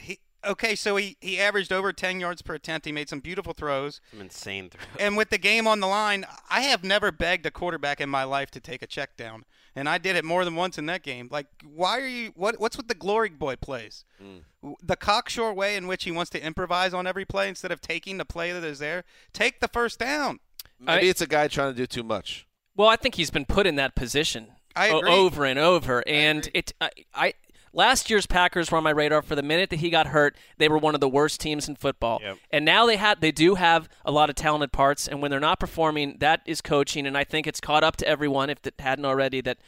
[0.00, 2.86] he okay, so he, he averaged over 10 yards per attempt.
[2.86, 4.00] He made some beautiful throws.
[4.10, 4.80] Some insane throw.
[4.98, 8.24] And with the game on the line, I have never begged a quarterback in my
[8.24, 9.44] life to take a check down.
[9.76, 11.28] And I did it more than once in that game.
[11.30, 14.04] Like, why are you what what's with the glory boy plays?
[14.20, 14.74] Mm.
[14.82, 18.18] The cocksure way in which he wants to improvise on every play instead of taking
[18.18, 19.04] the play that is there.
[19.32, 20.40] Take the first down.
[20.80, 22.46] Maybe I- it's a guy trying to do too much.
[22.76, 25.10] Well, I think he's been put in that position I o- agree.
[25.12, 26.72] over and over, and it.
[26.80, 27.34] I, I
[27.72, 30.36] last year's Packers were on my radar for the minute that he got hurt.
[30.58, 32.38] They were one of the worst teams in football, Yep.
[32.50, 35.40] and now they had they do have a lot of talented parts, and when they're
[35.40, 38.74] not performing, that is coaching, and I think it's caught up to everyone if it
[38.78, 39.58] hadn't already that.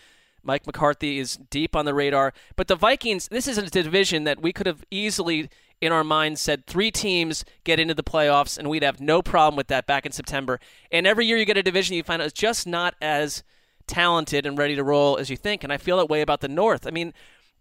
[0.45, 2.35] Mike McCarthy is deep on the radar.
[2.57, 5.49] But the Vikings, this is a division that we could have easily,
[5.81, 9.57] in our minds, said three teams get into the playoffs, and we'd have no problem
[9.57, 10.59] with that back in September.
[10.91, 13.45] And every year you get a division, you find out it's just not as
[13.87, 15.63] talented and ready to roll as you think.
[15.63, 16.89] And I feel that way about the North.
[16.89, 17.13] I mean,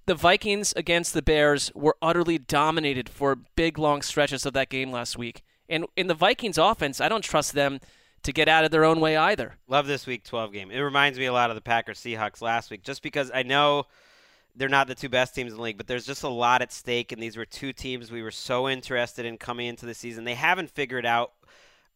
[0.05, 4.91] the Vikings against the Bears were utterly dominated for big, long stretches of that game
[4.91, 5.43] last week.
[5.69, 7.79] And in the Vikings offense, I don't trust them
[8.23, 9.55] to get out of their own way either.
[9.67, 10.71] Love this week 12 game.
[10.71, 13.85] It reminds me a lot of the Packers Seahawks last week, just because I know
[14.55, 16.71] they're not the two best teams in the league, but there's just a lot at
[16.71, 20.23] stake, and these were two teams we were so interested in coming into the season.
[20.23, 21.31] They haven't figured out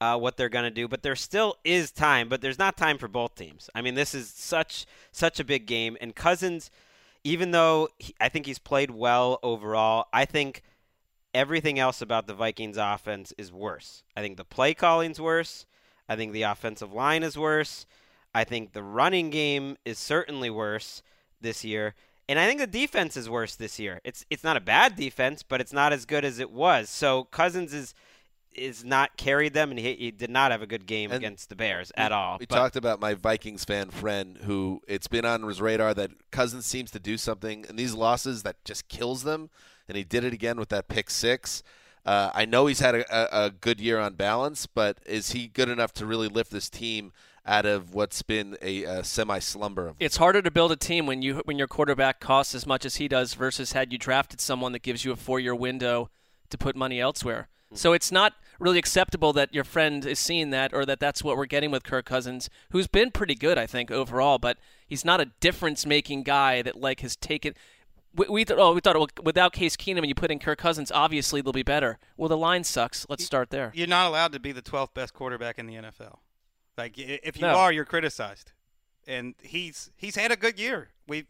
[0.01, 2.97] uh, what they're going to do, but there still is time, but there's not time
[2.97, 3.69] for both teams.
[3.75, 6.71] I mean, this is such such a big game, and Cousins,
[7.26, 10.61] even though he, I think he's played well overall, I think
[11.34, 14.03] everything else about the Vikings offense is worse.
[14.15, 15.65] I think the play calling's worse.
[16.07, 17.88] I think the offensive line is worse.
[18.34, 21.01] I think the running game is certainly worse
[21.41, 21.95] this year.
[22.30, 24.01] And I think the defense is worse this year.
[24.03, 26.89] It's it's not a bad defense, but it's not as good as it was.
[26.89, 27.95] So Cousins is
[28.57, 31.49] is not carried them, and he, he did not have a good game And against
[31.49, 32.37] the Bears at all.
[32.39, 36.11] We But- talked about my Vikings fan friend who it's been on his radar that
[36.31, 39.49] Cousins seems to do something and these losses that just kills them,
[39.87, 41.63] and he did it again with that pick six.
[42.05, 43.05] Uh, I know he's had a,
[43.41, 46.69] a, a good year on balance, but is he good enough to really lift this
[46.69, 47.11] team
[47.47, 49.93] out of what's been a, a semi slumber?
[49.99, 52.97] It's harder to build a team when you when your quarterback costs as much as
[52.97, 56.09] he does versus had you drafted someone that gives you a four year window
[56.51, 57.47] to put money elsewhere.
[57.73, 61.37] So it's not really acceptable that your friend is seeing that or that that's what
[61.37, 65.21] we're getting with Kirk Cousins, who's been pretty good, I think, overall, but he's not
[65.21, 67.53] a difference making guy that like has taken
[68.15, 70.57] we, we thought, oh, we thought well, without Case Keenum and you put in Kirk
[70.57, 71.99] Cousins, obviously they'll be better.
[72.17, 73.05] Well, the line sucks.
[73.09, 73.71] Let's start there.
[73.75, 76.19] You're not allowed to be the 12th best quarterback in the NFL.
[76.77, 77.55] Like if you No.
[77.55, 78.51] are, you're criticized.
[79.07, 80.89] And he's he's had a good year.
[81.07, 81.25] We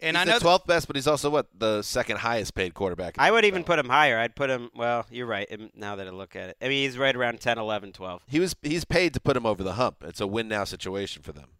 [0.00, 2.74] and he's I know the 12th best, but he's also what the second highest paid
[2.74, 3.16] quarterback.
[3.18, 4.18] I the would even put him higher.
[4.18, 4.70] I'd put him.
[4.74, 5.46] Well, you're right.
[5.52, 8.22] um, Now that I look at it, I mean, he's right around 10, 11, 12.
[8.26, 10.04] He was he's paid to put him over the hump.
[10.04, 11.50] It's a win now situation for them.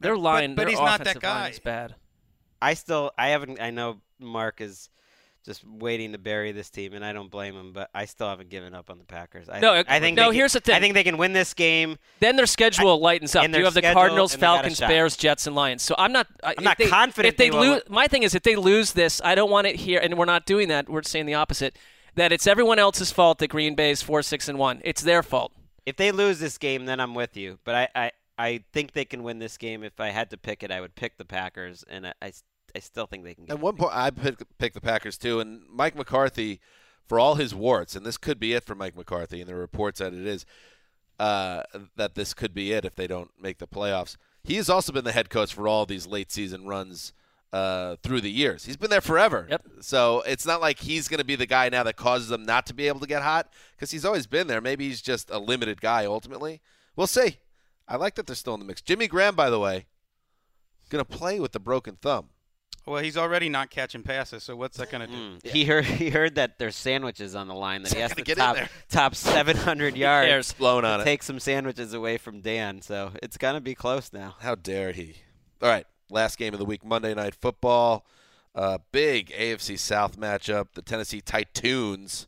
[0.00, 1.48] Their but- line, but their he's not that guy.
[1.48, 1.94] is bad.
[2.60, 3.60] I still, I haven't.
[3.60, 4.88] I know Marc is
[5.44, 7.72] just waiting to bury this team, and I don't blame them.
[7.72, 9.48] But I still haven't given up on the Packers.
[9.48, 10.16] I, No, I think.
[10.16, 10.74] no, can- here's the thing.
[10.74, 11.96] I think they can win this game.
[12.20, 13.48] Then their schedule lightens up.
[13.48, 14.80] You have the Cardinals, and they got a Falcons.
[14.80, 15.82] Bears, Jets, and Lions.
[15.82, 16.26] So I'm not.
[16.42, 18.92] I- I'm not they- confident If they, they lose, my thing is if they lose
[18.92, 20.88] this, I don't want it here, and we're not doing that.
[20.88, 21.76] We're saying the opposite.
[22.14, 24.80] That it's everyone else's fault that Green Bay is four, six, and one.
[24.84, 25.52] It's their fault.
[25.86, 27.60] If they lose this game, then I'm with you.
[27.64, 29.84] But I, I, I think they can win this game.
[29.84, 32.32] If I had to pick it, I would pick the Packers, and I, I,
[32.74, 33.46] I still think they can.
[33.46, 36.60] Get At one point, I picked pick the Packers too, and Mike McCarthy,
[37.06, 39.98] for all his warts, and this could be it for Mike McCarthy, and the reports
[40.00, 40.44] that it is,
[41.18, 41.62] uh,
[41.96, 44.16] that this could be it if they don't make the playoffs.
[44.44, 47.12] He has also been the head coach for all these late season runs
[47.52, 48.64] uh, through the years.
[48.64, 49.46] He's been there forever.
[49.50, 49.62] Yep.
[49.80, 52.66] So it's not like he's going to be the guy now that causes them not
[52.66, 54.60] to be able to get hot because he's always been there.
[54.60, 56.60] Maybe he's just a limited guy ultimately.
[56.96, 57.38] We'll see.
[57.86, 58.82] I like that they're still in the mix.
[58.82, 59.86] Jimmy Graham, by the way,
[60.88, 62.30] going to play with the broken thumb.
[62.88, 65.12] Well, he's already not catching passes, so what's that going to do?
[65.14, 65.46] Mm.
[65.46, 68.24] He heard he heard that there's sandwiches on the line that he has Gotta to
[68.24, 68.68] get in top there.
[68.88, 70.28] top 700 yards.
[70.28, 70.52] cares?
[70.52, 71.04] Blown on it.
[71.04, 74.36] Take some sandwiches away from Dan, so it's gonna be close now.
[74.40, 75.14] How dare he?
[75.62, 78.04] All right, last game of the week, Monday Night Football.
[78.54, 80.68] Uh, big AFC South matchup.
[80.74, 82.26] The Tennessee Titans,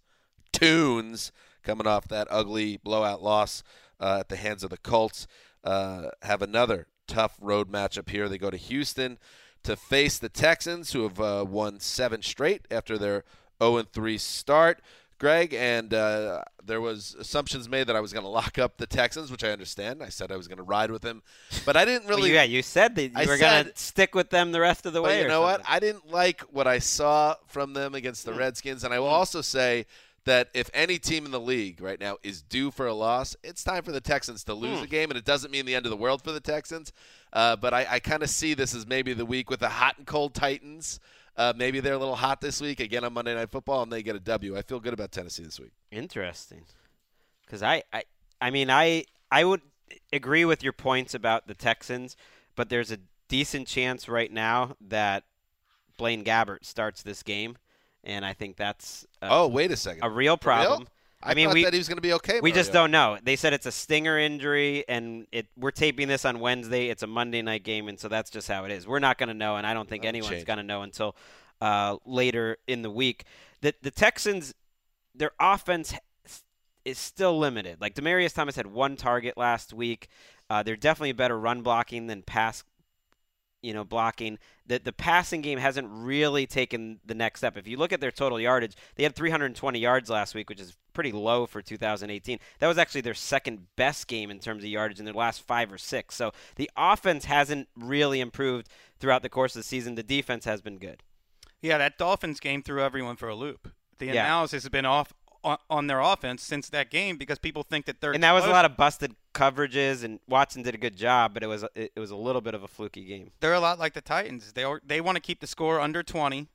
[0.52, 1.32] Tunes,
[1.62, 3.62] coming off that ugly blowout loss
[4.00, 5.26] uh, at the hands of the Colts,
[5.64, 8.28] uh, have another tough road matchup here.
[8.28, 9.18] They go to Houston
[9.64, 13.24] to face the Texans, who have uh, won seven straight after their
[13.61, 14.80] 0-3 start.
[15.18, 18.86] Gregg, and uh, there was assumptions made that I was going to lock up the
[18.86, 20.02] Texans, which I understand.
[20.02, 21.22] I said I was going to ride with them,
[21.66, 22.22] but I didn't really.
[22.30, 24.94] Well, yeah, you said that you I were gonna stick with them the rest of
[24.94, 25.20] the way.
[25.20, 25.61] you know what?
[25.68, 29.42] I didn't like what I saw from them against the Redskins, and I will also
[29.42, 29.84] say
[30.24, 33.62] that if any team in the league right now is due for a loss, it's
[33.62, 34.84] time for the Texans to lose Hmm.
[34.84, 36.94] a game, and it doesn't mean the end of the world for the Texans.
[37.33, 39.99] Uh, but I, I kind of see this as maybe the week with the hot
[39.99, 41.01] and cold Titans.
[41.37, 44.03] Uh, maybe they're a little hot this week again on Monday Night Football, and they
[44.03, 44.57] get a W.
[44.57, 45.72] I feel good about Tennessee this week.
[45.91, 46.64] Interesting.
[47.47, 48.05] Because I, I,
[48.41, 49.62] I mean, I, I would
[50.12, 52.16] agree with your points about the Texans,
[52.57, 55.24] but there's a decent chance right now that
[55.97, 57.57] Blaine Gabbert starts this game,
[58.03, 60.03] and I think that's a, oh, wait a second.
[60.03, 60.89] a real problem.
[61.22, 62.40] I, I mean, thought we- that he was going to be okay.
[62.40, 63.18] We just don't know.
[63.22, 65.48] They said it's a stinger injury, and it.
[65.56, 66.88] We're taping this on Wednesday.
[66.88, 68.86] It's a Monday night game, and so that's just how it is.
[68.86, 71.14] We're not going to know, and I don't think That'll anyone's going to know until
[71.60, 73.24] uh, later in the week.
[73.60, 74.54] The the Texans,
[75.14, 75.94] their offense
[76.86, 77.80] is still limited.
[77.80, 80.08] Like Demaryius Thomas had one target last week.
[80.48, 82.64] Uh, they're definitely better run blocking than pass
[83.62, 84.38] you know, blocking.
[84.66, 87.56] The the passing game hasn't really taken the next step.
[87.56, 90.76] If you look at their total yardage, they had 320 yards last week, which is
[91.01, 92.38] pretty low for 2018.
[92.59, 95.72] That was actually their second best game in terms of yardage in their last five
[95.72, 96.14] or six.
[96.14, 99.94] So the offense hasn't really improved throughout the course of the season.
[99.94, 101.03] The defense has been good.
[101.62, 103.68] Yeah, that Dolphins game threw everyone for a loop.
[103.98, 104.24] The Yeah.
[104.26, 105.14] analysis has been off
[105.70, 108.51] on, their offense since that game because people think that they're And that was a
[108.51, 111.98] lot of busted coverages, and Watson did a good job, but it was it, it
[111.98, 113.30] was a little bit of a fluky game.
[113.40, 114.53] They're a lot like the Titans.
[114.53, 116.48] They are, they want to keep the score under 20,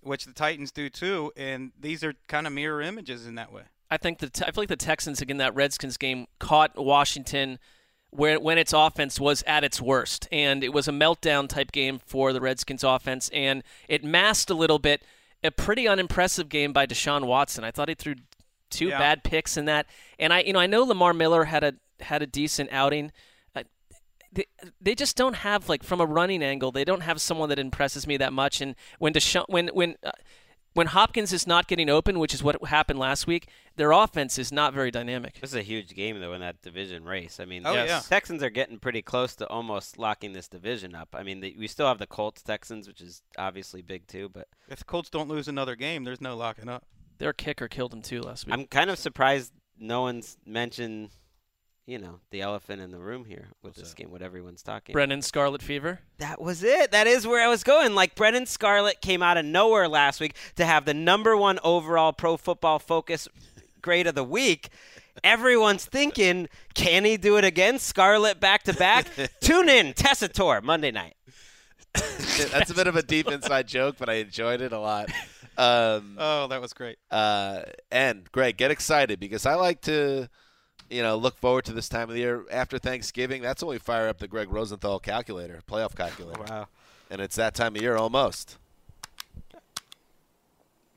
[0.00, 3.64] which the Titans do too, and these are kind of mirror images in that way.
[3.90, 7.58] I think the I feel like the Texans again that Redskins game caught Washington
[8.10, 12.00] where when its offense was at its worst, and it was a meltdown type game
[12.04, 15.02] for the Redskins offense, and it masked a little bit
[15.44, 17.62] a pretty unimpressive game by Deshaun Watson.
[17.64, 18.16] I thought he threw
[18.68, 18.98] two Yeah.
[18.98, 19.86] bad picks in that,
[20.18, 23.12] and I you know I know Lamar Miller had a had a decent outing.
[23.54, 23.62] Uh,
[24.32, 24.46] They,
[24.80, 26.72] they just don't have like from a running angle.
[26.72, 28.60] They don't have someone that impresses me that much.
[28.60, 30.12] And when Deshaun, when when uh,
[30.74, 34.52] when Hopkins is not getting open, which is what happened last week, their offense is
[34.52, 35.40] not very dynamic.
[35.40, 37.40] This is a huge game though in that division race.
[37.40, 38.00] I mean, Oh, the yeah.
[38.00, 41.08] Texans are getting pretty close to almost locking this division up.
[41.14, 44.48] I mean, the, we still have the Colts Texans, which is obviously big too, but
[44.68, 46.84] If the Colts don't lose another game, there's no locking up.
[47.18, 48.54] Their kicker killed him too last week.
[48.54, 51.10] I'm kind of surprised no one's mentioned,
[51.86, 54.10] you know, the elephant in the room here with this game.
[54.10, 54.92] What everyone's talking.
[54.92, 56.00] Brennan Scarlett Fever.
[56.18, 56.92] That was it.
[56.92, 57.94] That is where I was going.
[57.94, 62.12] Like Brennan Scarlett came out of nowhere last week to have the number one overall
[62.12, 63.26] Pro Football Focus
[63.82, 64.68] grade of the week.
[65.24, 67.78] Everyone's thinking, can he do it again?
[67.78, 69.06] Scarlett back to back.
[69.40, 71.14] Tune in, Tessitore Monday night.
[71.94, 75.10] That's a bit of a deep inside joke, but I enjoyed it a lot.
[75.58, 76.98] Um, Oh, that was great.
[77.10, 80.28] uh, and Gregg, get excited because I like to,
[80.90, 83.42] you know, look forward to this time of the year after Thanksgiving.
[83.42, 86.66] That's when we fire up the Gregg Rosenthal calculator, playoff calculator, Wow.
[87.10, 88.58] and it's that time of year almost.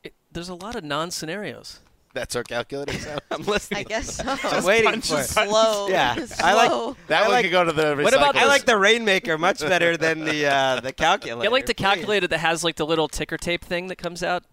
[0.04, 1.80] It, there's a lot of non-scenarios.
[2.14, 3.22] That's our calculator sound.
[3.32, 3.80] I'm listening.
[3.80, 4.38] I guess so.
[4.44, 5.24] I'm waiting for it.
[5.24, 5.88] Slow.
[5.90, 6.46] Yeah, Slow.
[6.48, 7.96] I like That I one like- could go to the.
[8.04, 8.40] What about- recyclers.
[8.40, 11.48] I like the Rainmaker much better than the uh, the calculator.
[11.50, 11.84] I like the Please.
[11.84, 14.44] calculator that has like the little ticker tape thing that comes out,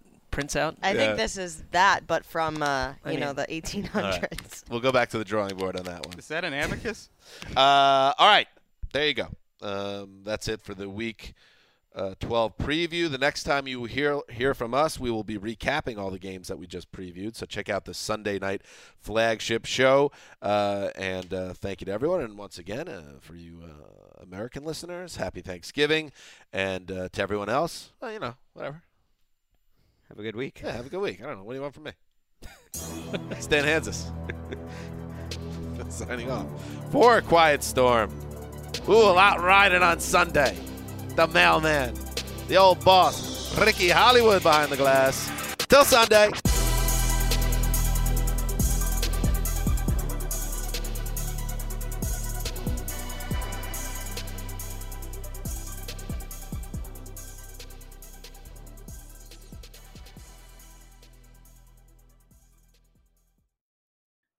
[0.40, 0.76] prints out.
[0.82, 0.98] I Yeah.
[0.98, 4.64] think this is that, but from uh, I you know mean- the 1800s.
[4.70, 6.18] We'll go back to the drawing board on that one.
[6.18, 7.10] Is that an amicus?
[7.56, 8.48] Uh, all right,
[8.92, 9.28] there you go.
[9.62, 11.34] Um, that's it for the week
[11.94, 13.10] uh, 12 preview.
[13.10, 16.48] The next time you hear hear from us, we will be recapping all the games
[16.48, 17.36] that we just previewed.
[17.36, 18.62] So check out the Sunday night
[18.98, 20.10] flagship show.
[20.40, 22.22] Uh, and uh, thank you to everyone.
[22.22, 26.12] And once again, uh, for you uh, American listeners, happy Thanksgiving.
[26.52, 28.82] And uh, to everyone else, well, you know, whatever.
[30.10, 30.60] Have a good week.
[30.62, 31.22] Yeah, have a good week.
[31.22, 31.44] I don't know.
[31.44, 31.92] What do you want from me?
[33.40, 34.10] Stan Hanzus.
[35.88, 36.46] Signing off.
[36.90, 38.10] For a quiet storm.
[38.88, 40.56] Ooh, a lot riding on Sunday.
[41.14, 41.94] The mailman.
[42.48, 43.56] The old boss.
[43.56, 45.30] Ricky Hollywood behind the glass.
[45.68, 46.30] Till Sunday.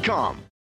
[0.00, 0.49] Geico.com.